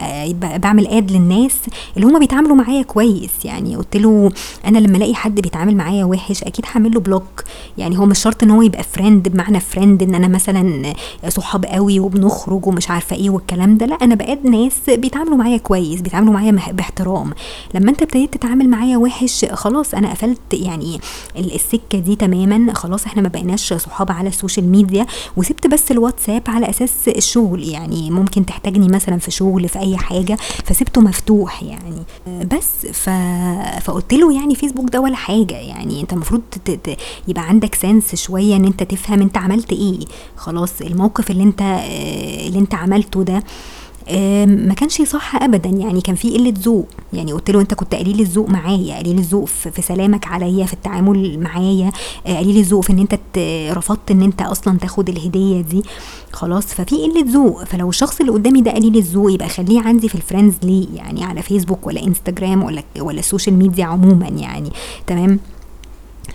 [0.58, 1.58] بعمل add للناس
[1.98, 4.32] اللي هم بيتعاملوا معايا كويس يعني قلت له
[4.66, 7.44] أنا لما ألاقي حد بيتعامل معايا وحش أكيد هعمل له block
[7.78, 10.94] يعني هو مش شرط إن هو يبقى friend بمعنى friend إن أنا مثلا
[11.28, 15.58] صحاب قوي وبنخرج ومش عارفة إيه والكلام ده لأ أنا ب add ناس بيتعاملوا معايا
[15.58, 17.32] كويس بيتعاملوا معايا باحترام.
[17.74, 21.00] لما أنت ابتديت تتعامل معايا وحش خلاص أنا قفلت يعني
[21.38, 25.06] السكة دي تماما خلاص إحنا ما بقيناش صحاب على ال social media
[25.38, 30.38] وسبت بس الواتساب على أساس الشغل يعني ممكن تحتاجني مثلا في شغل في أي حاجة
[30.66, 32.04] فسبته مفتوح يعني.
[32.28, 33.10] بس ف...
[33.82, 36.98] فقلت له يعني فيسبوك ده ولا حاجة يعني أنت المفروض ت...
[37.28, 40.00] يبقى عندك سنس شوية إن أنت تفهم أنت عملت إيه.
[40.38, 41.62] خلاص الموقف اللي أنت
[42.48, 43.44] اللي أنت عملته ده
[44.46, 45.70] ما كانش صح ابدا.
[45.70, 46.88] يعني كان في قلة ذوق.
[47.14, 48.98] يعني قلت له أنت كنت قليل الذوق معايا.
[49.00, 51.92] قليل الذوق في سلامك عليا في التعامل معايا.
[52.28, 53.20] آه، قليل الذوق في إن أنت
[53.78, 55.84] رفضت إن أنت أصلا تاخد الهدية دي.
[56.32, 57.64] خلاص ففي قلة ذوق.
[57.64, 61.24] فلو الشخص اللي قدامي ده قليل الذوق يبقى خليه عندي في ال friends ليه؟ يعني
[61.24, 64.70] على فيسبوك ولا انستجرام ولا ولا ال social media عموما يعني.
[65.08, 65.40] تمام؟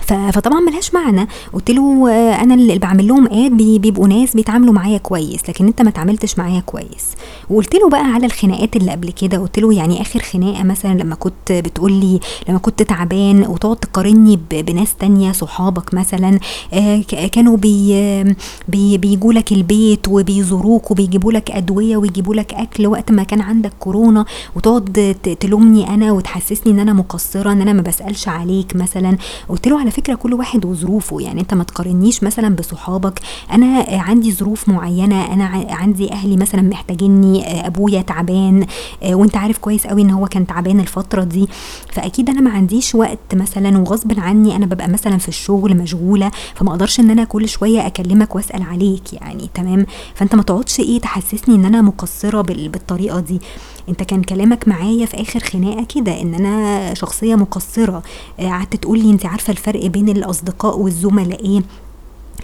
[0.01, 1.29] فطبعا ملهاش معنى.
[1.53, 5.83] قلت له آه، أنا اللي بعمل لهم add بيبقوا ناس بيتعاملوا معايا كويس لكن أنت
[5.83, 7.07] ما تعاملتش معايا كويس.
[7.51, 11.15] وقلت له بقى على الخناقات اللي قبل كده قلت له يعني آخر خناقة مثلا لما
[11.15, 16.39] كنت بتقول لي لما كنت تعبان وتقعد تقارني بناس تانية صحابك مثلا
[16.73, 17.01] آه،
[17.33, 18.25] كانوا بي
[18.69, 23.73] بي بيجوا لك البيت وبيزوروك وبيجيبوا لك أدوية ويجيبوا لك أكل وقت ما كان عندك
[23.81, 24.25] كورونا
[24.57, 29.17] وتقعد تلومني أنا وتحسسني إن أنا مقصرة إن أنا ما بسألش عليك مثلا.
[29.49, 31.21] قلت له على فكرة كل واحد وظروفه.
[31.21, 33.21] يعني انت ما تقارنيش مثلا بصحابك.
[33.53, 35.33] أنا عندي ظروف معينة.
[35.33, 38.67] أنا عندي أهلي مثلا محتاجيني أبويا تعبان
[39.05, 41.49] وانت عارف كويس قوي إن هو كان تعبان الفترة دي.
[41.93, 46.71] فأكيد أنا ما عنديش وقت مثلا وغصب عني أنا ببقى مثلا في الشغل مشغولة فما
[46.71, 51.55] أقدرش إن أنا كل شوية أكلمك وأسأل عليك يعني تمام؟ فأنت ما تقعدش إيه تحسسني
[51.55, 53.41] إن أنا مقصرة بالطريقة دي.
[53.89, 58.03] انت كان كلامك معايا في آخر خناقة كده إن أنا شخصية مقصرة.
[58.39, 61.63] قعدت تقول لي أنت عارفة الفرق بين الأصدقاء والزملاء إيه؟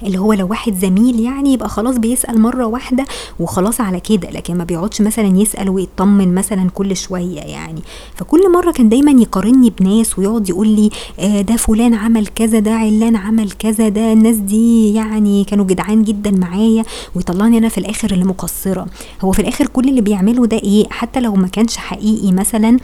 [0.03, 3.05] اللي هو لو واحد زميل يعني يبقى خلاص بيسأل مرة واحدة
[3.41, 7.81] وخلاص على كده لكن ما بيقعدش مثلا يسأل ويطمن مثلا كل شوية يعني.
[8.15, 12.71] فكل مرة كان دايما يقارني بناس ويقعد يقول لي آه ده فلان عمل كذا ده
[12.75, 16.85] علان عمل كذا ده الناس دي يعني كانوا جدعان جدا معايا.
[17.15, 18.87] ويطلعني أنا في الآخر اللي مقصرة.
[19.21, 22.77] هو في الآخر كل اللي بيعمله ده إيه؟ حتى لو ما كانش حقيقي مثلا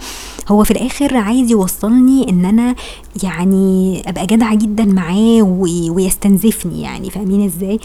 [0.47, 2.75] هو في الآخر عايز يوصلني إن أنا
[3.23, 6.98] يعني أبقى جدعة جدا معاه ويستنزفني يعني.
[7.07, 7.79] فاهمين إزاي؟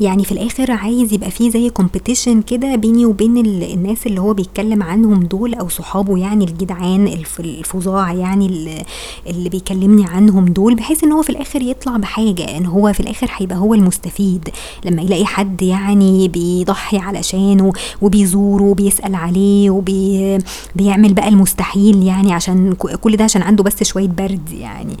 [0.00, 4.82] يعني في الآخر عايز يبقى فيه زي كومبيتيشن كده بيني وبين الناس اللي هو بيتكلم
[4.82, 7.06] عنهم دول أو صحابه يعني الجدعان
[7.40, 8.82] الفظاع يعني اللي,
[9.26, 13.30] اللي بيكلمني عنهم دول بحيث إن هو في الآخر يطلع بحاجة إن هو في الآخر
[13.36, 14.48] هيبقى هو المستفيد.
[14.84, 23.16] لما يلاقي حد يعني بيضحي علشانه وبيزوره وبيسأل عليه وبيعمل بقى المستحيل يعني عشان كل
[23.16, 24.96] ده عشان عنده بس شوية برد يعني.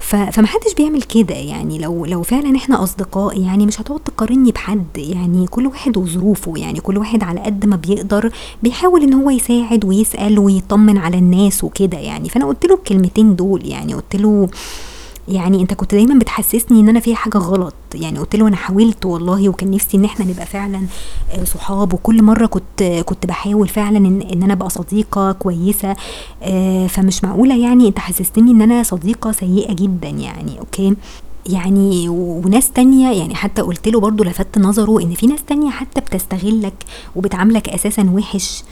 [0.00, 1.34] فمحدش بيعمل كده.
[1.34, 4.86] يعني لو لو فعلا إحنا أصدقاء يعني مش هتقعد تقارني بحد.
[4.96, 6.52] يعني كل واحد وظروفه.
[6.56, 8.32] يعني كل واحد على قد ما بيقدر
[8.62, 12.28] بيحاول إن هو يساعد ويسأل ويطمن على الناس وكده يعني.
[12.28, 13.66] فأنا قلت له الكلمتين دول.
[13.66, 14.48] يعني قلت له
[15.30, 17.74] يعني انت كنت دايما بتحسسني إن أنا في حاجة غلط.
[17.94, 20.82] يعني قلت له أنا حاولت والله وكان نفسي إن إحنا نبقى فعلا
[21.32, 21.94] آه، صحاب.
[21.94, 25.96] وكل مرة كنت كنت بحاول فعلا إن, إن أنا أبقى صديقة كويسة.
[26.42, 30.94] آه، فمش معقولة يعني أنت حسستني إن أنا صديقة سيئة جدا يعني okay؟
[31.46, 36.00] يعني وناس تانية يعني حتى قلت له برضو لفت نظره إن في ناس تانية حتى
[36.00, 36.74] بتستغلك
[37.16, 38.62] وبتعاملك أساسا وحش.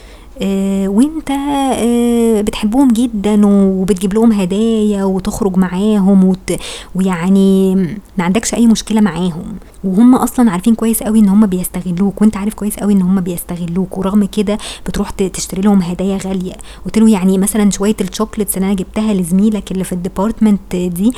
[0.89, 6.53] وانت آه بتحبهم جدا وبتجيب لهم هدايا وتخرج معاهم وت
[6.95, 7.75] ويعني
[8.19, 9.45] ما عندكش أي مشكلة معاهم.
[9.85, 13.99] وهم أصلا عارفين كويس قوي إن هم بيستغلوك وأنت عارف كويس قوي إن هم بيستغلوك
[13.99, 16.53] ورغم كده بتروح تشتري لهم هدايا غالية.
[16.85, 20.77] قلت له يعني مثلا شوية ال chocolates اللي أنا جبتها لزميلك اللي في ال department
[20.77, 21.13] دي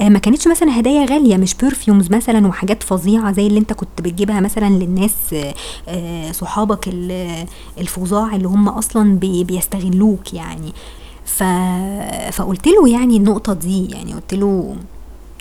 [0.00, 4.02] آه ما كانتش مثلا هدايا غالية مش perfumes مثلا وحاجات فظيعة زي اللي أنت كنت
[4.02, 5.34] بتجيبها مثلا للناس
[5.88, 6.88] آه صحابك
[7.78, 10.72] الفظاع اللي هم أصلا بيستغلوك يعني.
[11.24, 11.42] ف...
[12.32, 14.76] فقلت له يعني النقطة دي يعني قلت له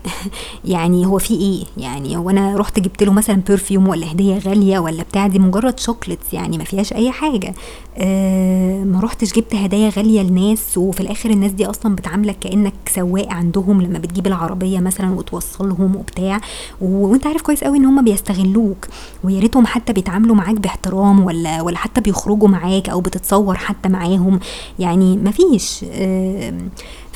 [0.65, 4.79] يعني هو في إيه؟ يعني هو أنا رحت جبت له مثلا perfume ولا هدية غالية
[4.79, 7.53] ولا بتاع دي مجرد chocolates يعني ما فيهاش أي حاجة.
[7.97, 13.27] أه ما رحتش جبت هدايا غالية لناس وفي الآخر الناس دي أصلا بتعاملك كأنك سواق
[13.29, 16.41] عندهم لما بتجيب العربية مثلا وتوصلهم وبتاع.
[16.81, 18.87] وأنت عارف كويس قوي إن هم بيستغلوك
[19.23, 24.39] ويا ريتهم حتى بيتعاملوا معاك باحترام ولا ولا حتى بيخرجوا معاك أو بتتصور حتى معاهم.
[24.79, 26.53] يعني ما فيش أه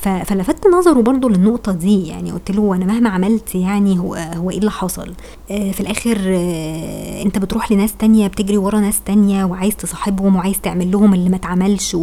[0.01, 4.57] فلفت نظره برضو للنقطة دي يعني قلت له أنا مهما عملت يعني هو هو إيه
[4.57, 5.13] اللي حصل؟
[5.51, 10.59] آه في الآخر آه أنت بتروح لناس تانية بتجري ورا ناس تانية وعايز تصاحبهم وعايز
[10.61, 11.97] تعمل لهم اللي ما اتعملش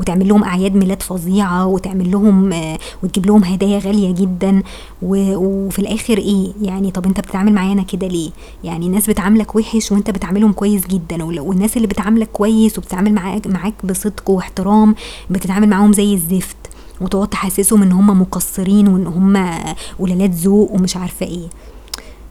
[0.00, 4.62] وتعمل لهم أعياد ميلاد فظيعة وتعمل لهم آه وتجيب لهم هدايا غالية جدا
[5.02, 8.30] وفي الآخر إيه؟ يعني طب أنت بتتعامل معانا كده ليه؟
[8.64, 13.14] يعني الناس بتعاملك وحش وأنت بتعاملهم كويس جدا والناس اللي بتعاملك كويس وبتتعامل
[13.46, 14.94] معاك بصدق واحترام
[15.30, 16.56] بتتعامل معاهم زي الزفت.
[17.02, 19.54] وتقعد تحسسهم إن هم مقصرين وإن هم
[19.98, 21.48] ولالات ذوق ومش عارفة إيه.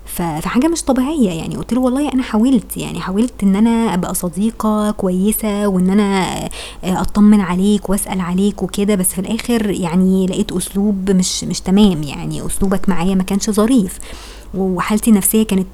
[0.05, 1.55] فحاجة مش طبيعية يعني.
[1.55, 6.25] قلت له والله أنا حاولت يعني حاولت إن أنا أبقى صديقة كويسة وإن أنا
[6.83, 12.45] أطمن عليك وأسأل عليك وكده بس في الآخر يعني لقيت أسلوب مش مش تمام يعني.
[12.45, 13.99] أسلوبك معايا ما كانش ظريف.
[14.53, 15.67] وحالتي النفسية كانت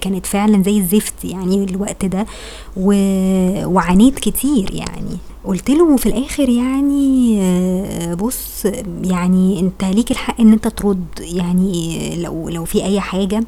[0.00, 2.26] كانت فعلا زي الزفت يعني الوقت ده.
[3.66, 5.16] وعانيت كتير يعني.
[5.44, 7.40] قلت له في الآخر يعني
[8.14, 8.64] بص
[9.04, 13.44] يعني أنت ليك الحق إن أنت ترد يعني لو لو في أي حاجة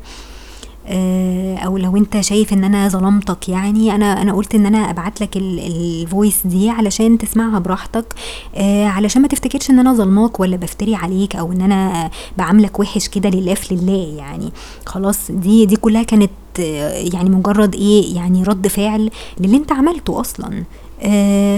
[1.65, 5.37] أو لو أنت شايف إن أنا ظلمتك يعني أنا أنا قلت إن أنا أبعت لك
[5.37, 8.15] الفويس دي علشان تسمعها براحتك
[8.85, 13.29] علشان ما تفتكرش إن أنا ظلماك ولا بفتري عليك أو إن أنا بعاملك وحش كده
[13.31, 14.53] لله في لله يعني
[14.87, 16.31] خلاص دي دي كلها كانت
[17.13, 20.49] يعني مجرد إيه يعني رد فعل للي أنت عملته أصلا.
[20.49, 20.63] آه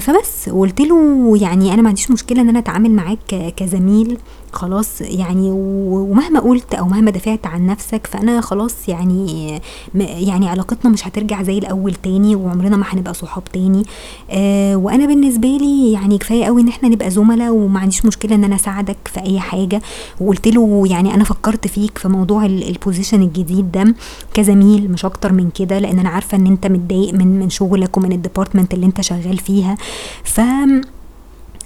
[0.01, 4.19] فبس وقلت له يعني أنا ما عنديش مشكلة إن أنا أتعامل معاك كزميل.
[4.57, 9.61] خلاص يعني ومهما قلت أو مهما دافعت عن نفسك فأنا خلاص يعني
[9.95, 13.83] يعني علاقتنا مش هترجع زي الأول تاني وعمرنا ما هنبقى صحاب تاني.
[14.31, 18.45] آه وأنا بالنسبة لي يعني كفاية قوي إن إحنا نبقى زملاء وما عنديش مشكلة إن
[18.45, 19.83] أنا أساعدك في أي حاجة.
[20.21, 23.95] وقلت له يعني أنا فكرت فيك في موضوع ال position الجديد ده
[24.35, 28.13] كزميل مش أكتر من كده لأن أنا عارفة إن أنت متضايق من من شغلك ومن
[28.13, 29.77] ال department اللي أنت شغال فيها.
[30.25, 30.41] ف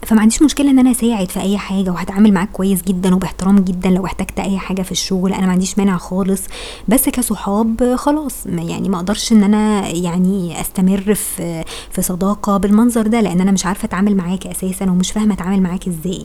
[0.06, 3.90] فما عنديش مشكلة إن أنا أساعد في أي حاجة وهتعامل معاك كويس جدا وباحترام جدا
[3.90, 5.32] لو احتجت أي حاجة في الشغل.
[5.32, 6.42] أنا ما عنديش مانع خالص
[6.88, 8.46] بس كصحاب خلاص.
[8.46, 13.66] يعني ما أقدرش إن أنا يعني أستمر في في صداقة بالمنظر ده لأن أنا مش
[13.66, 16.22] عارفة أتعامل معاك أساسا ومش فاهمة أتعامل معاك إزاي.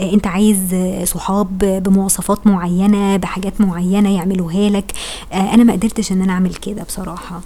[0.00, 4.92] أنت عايز صحاب بمواصفات معينة بحاجات معينة يعملوها لك.
[5.32, 7.40] أنا ما قدرتش إن أنا أعمل كده بصراحة.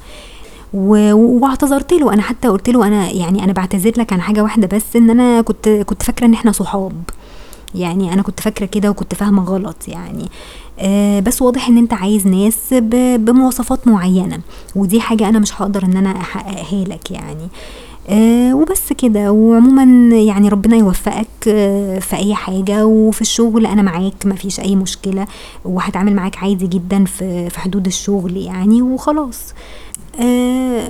[0.72, 2.12] واعتذرت له.
[2.14, 5.40] أنا حتى قلت له أنا يعني أنا بعتذر لك عن حاجة واحدة بس إن أنا
[5.40, 7.02] كنت كنت فاكرة إن إحنا صحاب.
[7.74, 10.28] يعني أنا كنت فاكرة كده وكنت فاهمة غلط يعني.
[10.78, 12.74] آه بس واضح إن أنت عايز ناس
[13.16, 14.40] بمواصفات معينة.
[14.76, 17.48] ودي حاجة أنا مش هقدر إن أنا أحققها لك يعني.
[18.08, 19.32] آه وبس كده.
[19.32, 19.82] وعموما
[20.16, 22.86] يعني ربنا يوفقك آه في أي حاجة.
[22.86, 25.26] وفي الشغل أنا معاك مفيش أي مشكلة.
[25.64, 28.82] وهتعامل معاك عادي جدا في في حدود الشغل يعني.
[28.82, 29.38] وخلاص.
[29.48, 29.87] آه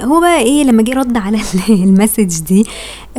[0.05, 1.39] هو بقى إيه لما جه رد على
[1.69, 2.67] المسج دي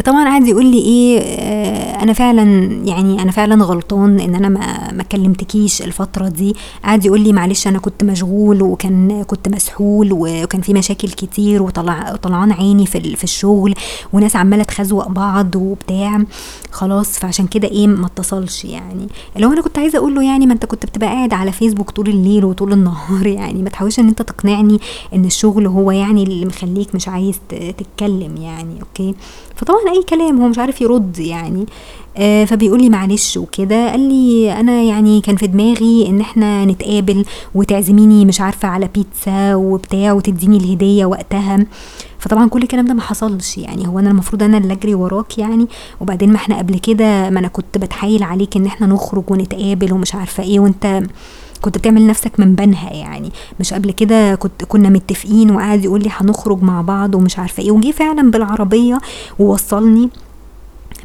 [0.05, 2.43] طبعا قعد يقول لي إيه آه أنا فعلا
[2.85, 6.55] يعني أنا فعلا غلطان إن أنا ما ما كلمتكيش الفترة دي.
[6.83, 12.15] قعد يقول لي معلش أنا كنت مشغول وكان كنت مسحول وكان في مشاكل كتير وطلع
[12.15, 13.73] طلعان عيني في في الشغل
[14.13, 16.21] وناس عمالة تخزوق بعض وبتاع.
[16.71, 19.07] خلاص فعشان كده إيه ما اتصلش يعني.
[19.37, 22.07] لو أنا كنت عايزة أقول له يعني ما أنت كنت بتبقى قاعد على فيسبوك طول
[22.09, 24.79] الليل وطول النهار يعني ما تحاولش إن أنت تقنعني
[25.13, 29.15] إن الشغل هو يعني اللي مخليك مش عايز تتكلم يعني أوكي؟
[29.55, 31.65] فطبعا أي كلام هو مش عارف يرد يعني.
[32.17, 33.91] آه فبيقول لي معلش وكده.
[33.91, 39.55] قال لي أنا يعني كان في دماغي إن إحنا نتقابل وتعزميني مش عارفة على بيتزا
[39.55, 41.65] وبتاع وتديني الهدية وقتها.
[42.19, 43.87] فطبعا كل الكلام ده ما حصلش يعني.
[43.87, 45.67] هو أنا المفروض أنا اللي أجري وراك يعني.
[46.01, 50.15] وبعدين ما إحنا قبل كده ما أنا كنت بتحايل عليك إن إحنا نخرج ونتقابل ومش
[50.15, 51.03] عارفة إيه وأنت
[51.61, 53.31] كنت بتعمل نفسك من بنها يعني.
[53.59, 57.71] مش قبل كده كنت كنا متفقين وقعد يقول لي هنخرج مع بعض ومش عارفة إيه.
[57.71, 58.97] وجي فعلا بالعربية
[59.39, 60.09] ووصلني.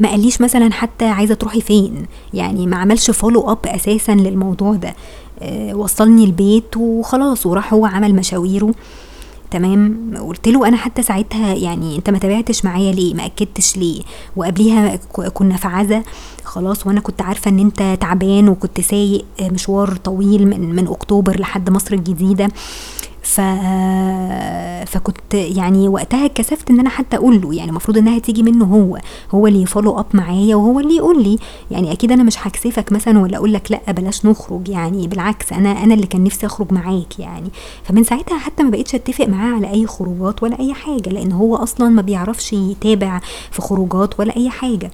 [0.00, 2.06] ما قاليش مثلا حتى عايزة تروحي فين.
[2.34, 4.94] يعني ما عملش follow up أساسا للموضوع ده.
[5.42, 8.74] أه وصلني البيت وخلاص وراح هو عمل مشاويره.
[9.54, 14.02] تمام؟ قلت له أنا حتى ساعتها يعني أنت ما تابعتش معايا ليه؟ ما أكدتش ليه؟
[14.36, 14.96] وقبليها
[15.34, 16.02] كنا في عزا.
[16.44, 21.70] خلاص وأنا كنت عارفة إن أنت تعبان وكنت سايق مشوار طويل من من أكتوبر لحد
[21.70, 22.48] مصر الجديدة.
[23.24, 23.40] ف...
[24.86, 28.98] فكنت يعني وقتها اتكسفت إن أنا حتى أقول له يعني المفروض إنها تيجي منه هو
[29.34, 31.38] هو اللي يفولو اب معايا وهو اللي يقول لي
[31.70, 35.84] يعني أكيد أنا مش هكسفك مثلا ولا أقول لك لأ بلاش نخرج يعني بالعكس أنا
[35.84, 37.48] أنا اللي كان نفسي أخرج معاك يعني.
[37.84, 41.56] فمن ساعتها حتى ما بقتش أتفق معاه على أي خروجات ولا أي حاجة لأن هو
[41.56, 44.90] أصلا ما بيعرفش يتابع في خروجات ولا أي حاجة.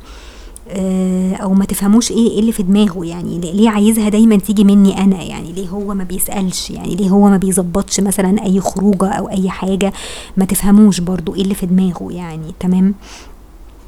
[1.42, 5.22] أو ما تفهموش إيه إيه اللي في دماغه يعني ليه عايزها دايما تيجي مني أنا؟
[5.22, 9.50] يعني ليه هو ما بيسألش؟ يعني ليه هو ما بيظبطش مثلا أي خروجة أو أي
[9.50, 9.92] حاجة؟
[10.36, 12.94] ما تفهموش برضو إيه اللي في دماغه يعني تمام؟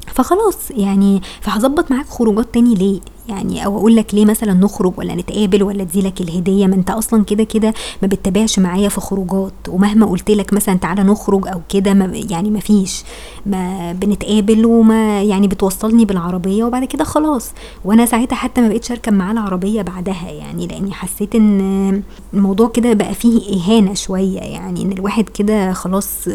[0.07, 5.15] فخلاص يعني فهظبط معاك خروجات تاني ليه؟ يعني أو أقول لك ليه مثلا نخرج ولا
[5.15, 9.53] نتقابل ولا اديلك الهدية؟ ما أنت أصلا كده كده ما بتتابعش معايا في خروجات.
[9.69, 13.03] ومهما قلت لك مثلا تعالى نخرج أو كده ما يعني ما فيش.
[13.45, 17.51] ما بنتقابل وما يعني بتوصلني بالعربية وبعد كده خلاص.
[17.85, 22.01] وأنا ساعتها حتى ما بقتش أركب معاه العربية بعدها يعني لأني حسيت إن
[22.33, 26.29] الموضوع كده بقى فيه إهانة شوية يعني إن الواحد كده خلاص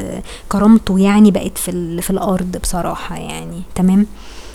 [0.49, 3.63] كرامته يعني بقت في في الأرض بصراحة يعني.
[3.75, 4.07] تمام؟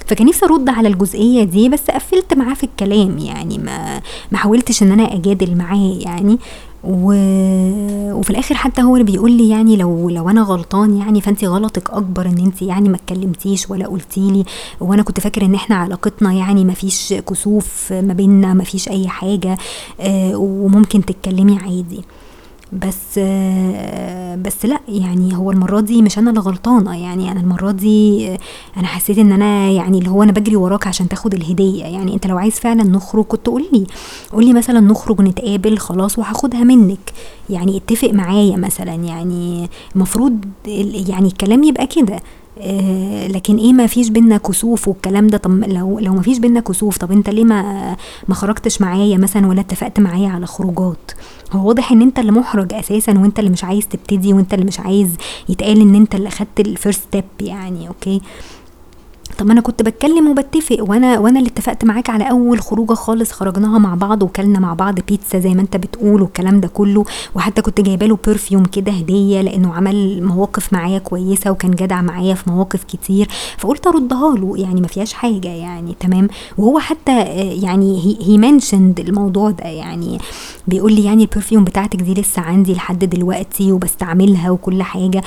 [0.07, 4.83] فكان نفسي ارد على الجزئية دي بس قفلت معاه في الكلام يعني ما ما حاولتش
[4.83, 6.37] إن أنا أجادل معاه يعني.
[6.83, 7.13] و...
[8.13, 11.89] وفي الآخر حتى هو اللي بيقول لي يعني لو لو أنا غلطان يعني فانت غلطك
[11.89, 14.43] أكبر إن انت يعني ما اتكلمتيش ولا قلتي لي
[14.79, 19.07] وأنا كنت فاكر إن إحنا علاقتنا يعني ما فيش كسوف ما بيننا ما فيش أي
[19.07, 19.57] حاجة
[19.99, 22.01] آه وممكن تتكلمي عادي.
[22.73, 23.19] بس
[24.41, 28.27] بس لا يعني هو المرة دي مش أنا اللي غلطانة يعني أنا المرة دي
[28.77, 32.27] أنا حسيت إن أنا يعني اللي هو أنا بجري وراك عشان تاخد الهدية يعني أنت
[32.27, 33.85] لو عايز فعلا نخرج كنت قول لي
[34.33, 37.13] قول لي مثلا نخرج نتقابل خلاص وهاخدها منك
[37.49, 40.37] يعني اتفق معايا مثلا يعني المفروض
[41.07, 42.19] يعني الكلام يبقى كده.
[42.61, 45.37] آه لكن إيه ما فيش بينا كسوف والكلام ده.
[45.37, 47.95] طب لو لو ما فيش بينا كسوف طب أنت ليه ما
[48.27, 51.11] ما خرجتش معايا مثلا ولا اتفقت معايا على خروجات؟
[51.51, 54.79] هو واضح إن أنت اللي محرج أساسا وأنت اللي مش عايز تبتدي وأنت اللي مش
[54.79, 55.09] عايز
[55.49, 58.21] يتقال إن أنت اللي أخدت ال first step يعني okay؟
[59.37, 63.77] طب أنا كنت بتكلم وبتفق وأنا وأنا اللي اتفقت معاك على أول خروجة خالص خرجناها
[63.79, 67.03] مع بعض وكلنا مع بعض بيتزا زي ما أنت بتقول والكلام ده كله
[67.35, 72.33] وحتى كنت جايبة له perfume كده هدية لأنه عمل مواقف معايا كويسة وكان جدع معايا
[72.35, 77.19] في مواقف كتير فقلت أردها له يعني ما فيهاش حاجة يعني تمام؟ وهو حتى
[77.61, 80.17] يعني he mentioned الموضوع ده يعني
[80.67, 85.21] بيقول لي يعني ال perfume بتاعتك دي لسه عندي لحد دلوقتي وبستعملها وكل حاجة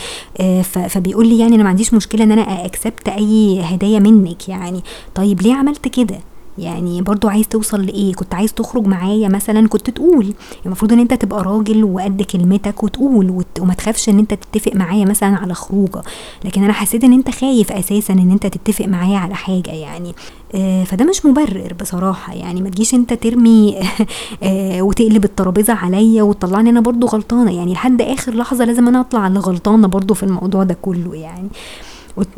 [0.62, 4.82] فبيقول لي يعني أنا ما عنديش مشكلة إن أنا accept أي هدايا منك يعني.
[5.14, 6.18] طيب ليه عملت كده؟
[6.58, 10.34] يعني برضو عايز توصل لإيه؟ كنت عايز تخرج معايا مثلا كنت تقول
[10.66, 13.46] المفروض إن أنت تبقى راجل وقد كلمتك وتقول وت...
[13.60, 16.02] وما تخافش إن أنت تتفق معايا مثلا على خروجة.
[16.44, 20.14] لكن أنا حسيت إن أنت خايف أساسا إن أنت تتفق معايا على حاجة يعني.
[20.54, 22.62] آه فده مش مبرر بصراحة يعني.
[22.62, 23.76] ما تجيش أنت ترمي
[24.42, 27.72] آه وتقلب الترابيزة عليا وتطلعني أنا برضو غلطانة يعني.
[27.72, 31.48] لحد آخر لحظة لازم أنا أطلع اللي غلطانة برضو في الموضوع ده كله يعني.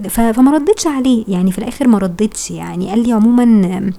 [0.09, 1.25] فما ردتش عليه.
[1.29, 2.51] يعني في الآخر ما ردتش.
[2.51, 3.93] يعني قال لي عموما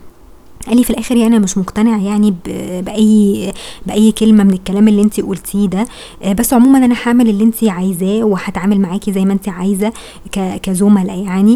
[0.68, 2.34] قال لي في الآخر يعني أنا مش مقتنع يعني
[2.82, 3.54] بأي
[3.86, 5.88] بأي كلمة من الكلام اللي انت قلتيه ده.
[6.34, 9.94] بس عموما أنا هعمل اللي انت عايزاه وهتعامل معاكي زي ما انت عايزة
[10.64, 11.56] كزملاء يعني.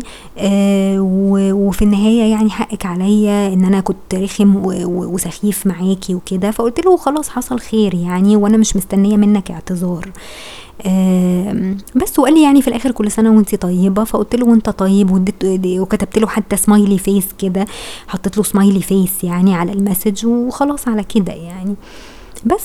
[1.53, 6.51] وفي النهاية يعني حقك عليا إن أنا كنت رخم وسخيف معاكي وكده.
[6.51, 10.11] فقلت له خلاص حصل خير يعني وأنا مش مستنية منك اعتذار.
[11.95, 15.11] بس وقال لي يعني في الآخر كل سنة وانت طيبة فقلت له وأنت طيب؟
[15.65, 17.65] وكتبت له حتى smiley face كده
[18.07, 21.75] حطيت له smiley face يعني على ال message وخلاص على كده يعني.
[22.45, 22.63] بس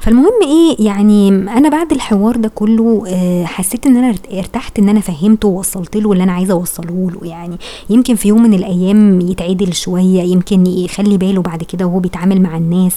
[0.00, 3.04] فالمهم إيه يعني أنا بعد الحوار ده كله
[3.46, 7.56] حسيت إن أنا ارتحت إن أنا فهمته ووصلت له اللي أنا عايزة أوصله له يعني.
[7.90, 12.56] يمكن في يوم من الأيام يتعدل شوية يمكن يخلي باله بعد كده وهو بيتعامل مع
[12.56, 12.96] الناس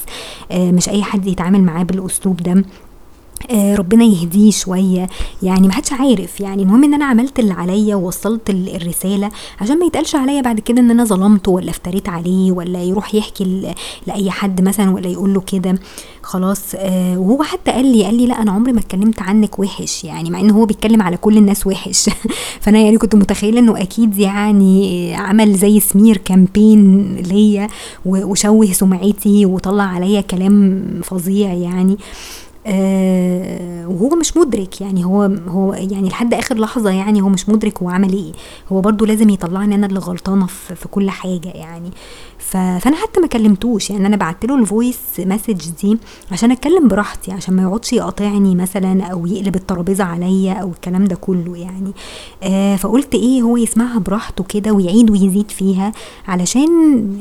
[0.51, 2.51] مش أي حد يتعامل معاه بالأسلوب ده.
[2.51, 2.63] آه
[3.53, 5.07] ربنا يهديه شوية.
[5.43, 6.39] يعني ما حدش عارف.
[6.39, 9.29] يعني المهم إن أنا عملت اللي عليا ووصلت الرسالة
[9.61, 13.73] عشان ما يتقالش عليا بعد كده إن أنا ظلمته ولا افتريت عليه ولا يروح يحكي
[14.07, 15.79] لأي حد مثلا ولا يقول له كده.
[16.23, 20.03] خلاص آه وهو حتى قال لي قال لي لا أنا عمري ما اتكلمت عنك وحش.
[20.03, 22.09] يعني مع إن هو بيتكلم على كل الناس وحش.
[22.61, 27.67] فأنا يعني كنت متخيلة إنه أكيد يعني عمل زي سمير كامبين ليا
[28.05, 31.97] وشوه سمعتي وطلع عليا كلام فظيع يعني.
[32.69, 34.81] آه وهو مش مدرك.
[34.81, 38.31] يعني هو هو يعني لحد آخر لحظة يعني هو مش مدرك هو عمل إيه.
[38.71, 41.91] هو برضو لازم يطلعني أنا اللي غلطانة في, في كل حاجة يعني.
[42.37, 43.89] فأنا حتى ما كلمتوش.
[43.89, 45.97] يعني أنا بعت له ال voice message دي
[46.31, 51.15] عشان أتكلم براحتي عشان ما يقعدش يقاطعني مثلا أو يقلب الترابيزة عليا أو الكلام ده
[51.15, 51.91] كله يعني.
[52.43, 55.91] آه فقلت إيه هو يسمعها براحته كده ويعيد ويزيد فيها
[56.27, 56.69] علشان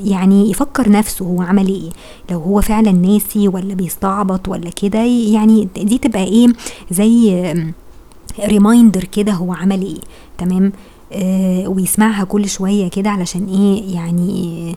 [0.04, 1.90] يعني يفكر نفسه هو عمل إيه.
[2.30, 5.38] لو هو فعلا ناسي ولا بيستعبط ولا كده يعني
[5.77, 6.46] دي تبقى إيه
[6.90, 7.55] زي
[8.44, 10.01] reminder كده هو عمل إيه.
[10.38, 10.72] تمام؟
[11.12, 14.77] آه ويسمعها كل شوية كده علشان إيه يعني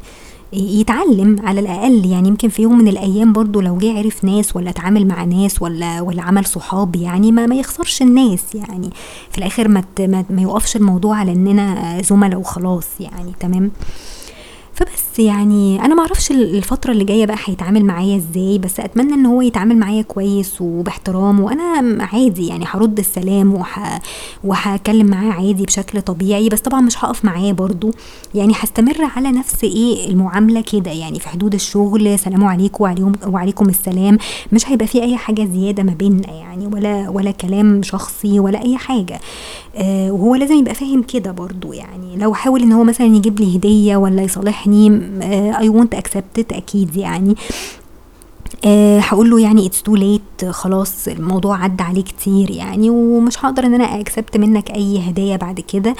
[0.53, 2.05] يتعلم على الأقل.
[2.05, 5.61] يعني يمكن في يوم من الأيام برضو لو جه عرف ناس ولا اتعامل مع ناس
[5.61, 8.89] ولا ولا عمل صحاب يعني ما ما يخسرش الناس يعني.
[9.31, 9.83] في الآخر ما
[10.29, 13.31] ما يوقفش الموضوع على إننا زملاء وخلاص يعني.
[13.39, 13.71] تمام؟
[14.73, 15.10] فبس.
[15.19, 19.77] يعني أنا معرفش الفترة اللي جاية بقى هيتعامل معايا إزاي بس أتمنى إن هو يتعامل
[19.77, 23.99] معايا كويس وباحترام وأنا عادي يعني هرد السلام وح...
[24.43, 27.91] وهكلم معاه عادي بشكل طبيعي بس طبعا مش هقف معاه برضو.
[28.35, 33.69] يعني هستمر على نفس إيه المعاملة كده يعني في حدود الشغل سلام عليكم وعليكم وعليكم
[33.69, 34.17] السلام.
[34.51, 38.77] مش هيبقى في أي حاجة زيادة ما بيننا يعني ولا ولا كلام شخصي ولا أي
[38.77, 39.19] حاجة.
[39.75, 42.17] آه وهو لازم يبقى فاهم كده برضو يعني.
[42.17, 45.00] لو حاول إن هو مثلا يجيب لي هدية ولا يصالحني
[45.59, 47.35] I won't accept أكيد يعني.
[48.65, 53.65] أه هقول له يعني it's too late خلاص الموضوع عدى عليه كتير يعني ومش هقدر
[53.65, 55.95] إن أنا accept منك أي هدايا بعد كده.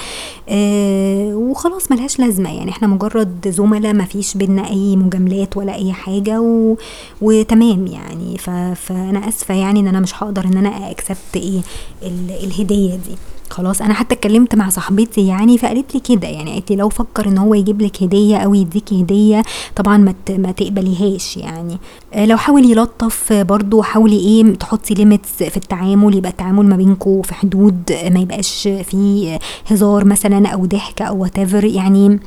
[0.48, 5.92] أه وخلاص ملهاش لازمة يعني إحنا مجرد زملاء ما فيش بينا أي مجاملات ولا أي
[5.92, 6.76] حاجة و...
[7.20, 8.38] وتمام يعني.
[8.38, 8.50] ف...
[8.74, 11.60] فأنا آسفة يعني إن أنا مش هقدر إن أنا accept إيه
[12.02, 12.30] ال...
[12.44, 13.16] الهدية دي.
[13.52, 17.28] خلاص أنا حتى اتكلمت مع صاحبتي يعني فقالت لي كده يعني قالت لي لو فكر
[17.28, 19.42] إن هو يجيب لك هدية أو يديك هدية
[19.76, 21.78] طبعا ما ما تقبليهاش يعني.
[22.16, 27.34] لو حاول يلطف برضو حاولي إيه تحطي limits في التعامل يبقى التعامل ما بينكم في
[27.34, 32.20] حدود ما يبقاش فيه هزار مثلا أو ضحك أو وات يعني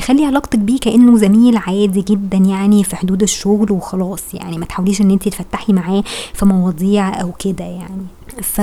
[0.00, 5.00] خلي علاقتك بيه كأنه زميل عادي جدا يعني في حدود الشغل وخلاص يعني ما تحاوليش
[5.00, 6.04] إن انت تفتحي معاه
[6.34, 8.15] في مواضيع أو كده يعني.
[8.42, 8.60] ف...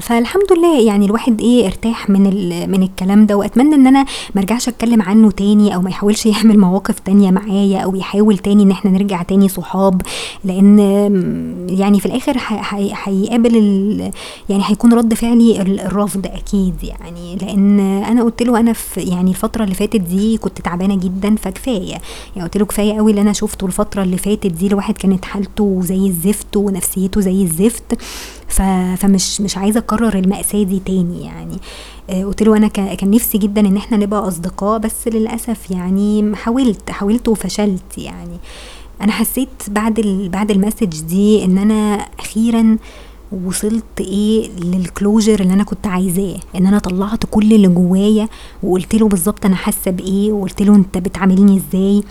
[0.00, 2.70] فالحمد لله يعني الواحد إيه ارتاح من ال...
[2.70, 4.04] من الكلام ده واتمنى ان أنا
[4.34, 8.62] ما ارجعش اتكلم عنه تاني أو ما يحاولش يعمل مواقف تانية معايا أو يحاول تاني
[8.62, 10.02] ان إحنا نرجع تاني صحاب
[10.44, 10.78] لأن
[11.68, 12.36] يعني في الآخر
[13.04, 14.10] هيقابل ال...
[14.48, 19.64] يعني هيكون رد فعلي الرفض أكيد يعني لأن أنا قلت له أنا في يعني الفترة
[19.64, 21.90] اللي فاتت دي كنت تعبانة جدا فكفاية
[22.36, 25.80] يعني قلت له كفاية قوي اللي أنا شفته الفترة اللي فاتت دي الواحد كانت حالته
[25.82, 27.98] زي الزفت ونفسيته زي الزفت
[28.52, 31.58] فمش مش عايزة أكرر المأساة دي تاني يعني.
[32.10, 36.90] آه، قلت له أنا كان نفسي جدا إن إحنا نبقى أصدقاء بس للأسف يعني حاولت
[36.90, 38.36] حاولت وفشلت يعني.
[39.00, 40.00] أنا حسيت بعد
[40.32, 42.76] بعد ال message دي إن أنا أخيرا
[43.44, 46.36] وصلت إيه لل closure اللي أنا كنت عايزاه.
[46.56, 48.28] إن أنا طلعت كل اللي جوايا
[48.62, 52.02] وقلت له بالظبط أنا حاسة بإيه وقلت له أنت بتعاملني إزاي.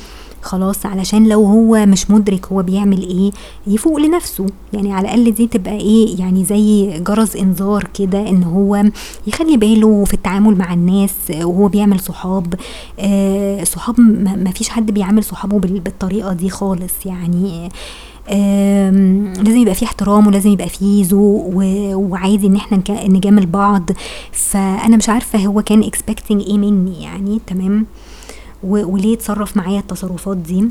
[0.42, 3.32] خلاص علشان لو هو مش مدرك هو بيعمل إيه
[3.68, 4.46] يفوق لنفسه.
[4.74, 8.84] يعني على الأقل دي تبقى إيه يعني زي جرس إنذار كده إن هو
[9.28, 12.54] يخلي باله في التعامل مع الناس وهو بيعمل صحاب.
[13.00, 17.06] آه صحاب ما فيش حد بيعامل صحابه بالطريقة دي خالص.
[17.06, 17.70] يعني
[19.44, 21.52] لازم يبقى فيه احترام ولازم يبقى فيه ذوق
[21.96, 23.90] وعادي إن إحنا نجامل بعض.
[24.32, 27.04] فأنا مش عارفة هو كان اكسبكتنج إيه مني.
[27.04, 27.86] يعني تمام؟
[28.64, 30.70] وليه اتصرف معايا التصرفات دي؟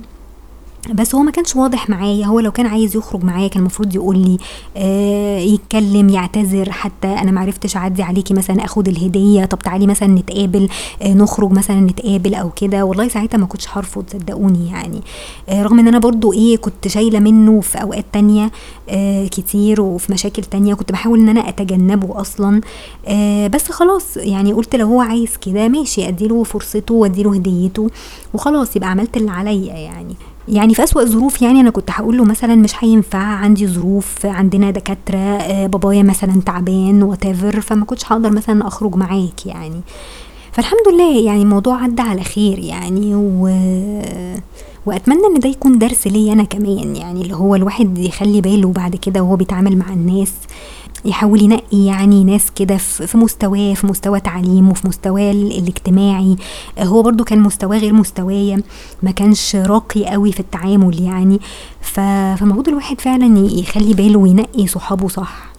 [0.95, 2.27] بس هو ما كانش واضح معايا.
[2.27, 4.39] هو لو كان عايز يخرج معايا كان المفروض يقول لي
[4.77, 10.09] آه يتكلم يعتذر حتى أنا ما عرفتش أعدي عليكي مثلا أخد الهدية طب تعالي مثلا
[10.09, 10.69] نتقابل
[11.03, 12.85] آه نخرج مثلا نتقابل أو كده.
[12.85, 15.01] والله ساعتها ما كنتش هرفض صدقوني يعني.
[15.49, 18.51] آه رغم إن أنا برضو إيه كنت شايلة منه في أوقات تانية
[18.89, 20.75] آه كتير وفي مشاكل تانية.
[20.75, 22.61] كنت بحاول إن أنا أتجنبه أصلا.
[23.07, 27.91] آه بس خلاص يعني قلت لو هو عايز كده ماشي أديله فرصته وأديله هديته
[28.35, 30.15] وخلاص يبقى عملت اللي عليا يعني.
[30.49, 34.71] يعني في أسوأ الظروف يعني أنا كنت هقول له مثلا مش هينفع عندي ظروف عندنا
[34.71, 39.81] دكاترة آه، بابايا مثلا تعبان واتيفر فما كنتش هقدر مثلا أخرج معاك يعني.
[40.53, 43.49] فالحمد لله يعني الموضوع عدى على خير يعني و
[44.87, 48.97] وأتمنى إن ده يكون درس ليا أنا كمان يعني اللي هو الواحد يخلي باله بعد
[48.97, 50.33] كده وهو بيتعامل مع الناس.
[51.05, 56.37] يحاول ينقي يعني ناس كده في مستواه في مستوى تعليمه في مستواه الاجتماعي.
[56.79, 58.63] هو برضو كان مستواه غير مستوايا
[59.03, 61.41] ما كانش راقي قوي في التعامل يعني.
[61.81, 65.50] فالمفروض الواحد فعلا يخلي باله وينقي صحابه صح.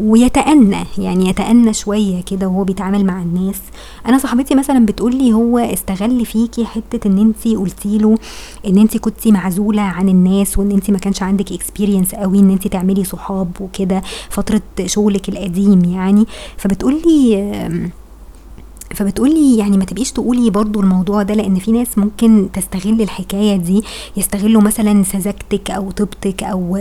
[0.00, 3.60] ويتأنى يعني يتأنى شوية كده وهو بيتعامل مع الناس.
[4.06, 8.18] أنا صاحبتي مثلا بتقولي هو استغل فيكي حتة إن انتي قلتي له
[8.66, 12.68] إن انتي كنتي معزولة عن الناس وإن انتي ما كانش عندك experience قوي إن انتي
[12.68, 16.26] تعملي صحاب وكده فترة شغلك القديم يعني.
[16.56, 17.48] فبتقولي
[18.94, 23.82] فبتقولي يعني ما تبقيش تقولي برضو الموضوع ده لأن في ناس ممكن تستغل الحكاية دي
[24.16, 26.76] يستغلوا مثلا سذاجتك أو طيبتك أو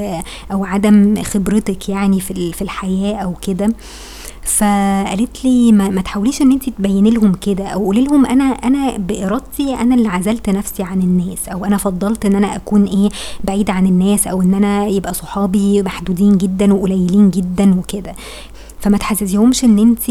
[0.51, 3.73] أو عدم خبرتك يعني في في الحياة أو كده.
[4.43, 8.97] فقالت لي ما, ما تحاوليش إن انت تبيني لهم كده أو قولي لهم أنا أنا
[8.97, 13.09] بإرادتي أنا اللي عزلت نفسي عن الناس أو أنا فضلت إن أنا أكون إيه
[13.43, 18.13] بعيده عن الناس أو إن أنا يبقى صحابي محدودين جدا وقليلين جدا وكده.
[18.79, 20.09] فما تحسسيهمش إن انت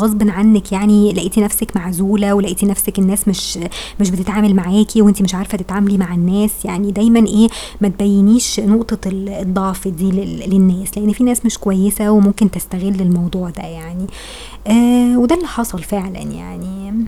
[0.00, 3.58] غصب عنك يعني لقيتي نفسك معزولة ولقيتي نفسك الناس مش
[4.00, 7.48] مش بتتعامل معاكي وانت مش عارفة تتعاملي مع الناس يعني دايما إيه
[7.80, 13.00] ما تبينيش نقطة ال- الضعف دي لل- للناس لأن في ناس مش كويسة وممكن تستغل
[13.00, 14.06] الموضوع ده يعني.
[14.66, 17.04] آه وده اللي حصل فعلا يعني.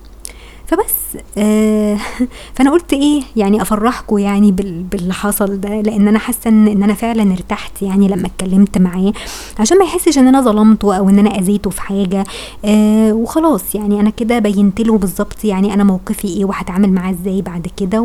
[0.71, 1.99] فبس آه
[2.55, 6.95] فأنا قلت إيه يعني افرحكم يعني بال- باللي حصل ده لأن أنا حاسة ان أنا
[6.95, 9.13] فعلا ارتحت يعني لما اتكلمت معاه
[9.59, 12.25] عشان ما يحسش إن أنا ظلمته أو إن أنا أذيته في حاجة
[12.65, 17.43] آه وخلاص يعني أنا كده بينت له بالظبط يعني أنا موقفي إيه وهتعامل معاه إزاي
[17.43, 18.01] بعد كده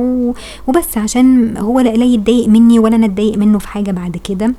[0.68, 4.54] وبس عشان هو لا يتضايق مني ولا أنا أتضايق منه في حاجة بعد كده.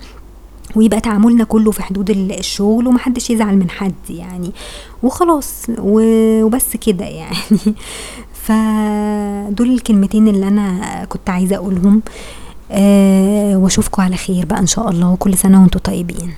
[0.75, 4.53] ويبقى تعاملنا كله في حدود ال- الشغل ومحدش يزعل من حد يعني.
[5.03, 7.37] وخلاص وبس كده يعني.
[8.45, 12.03] فدول الكلمتين اللي أنا كنت عايزة أقولهم.
[12.71, 16.33] أه وأشوفكم على خير بقى إن شاء الله وكل سنة وأنتم طيبين.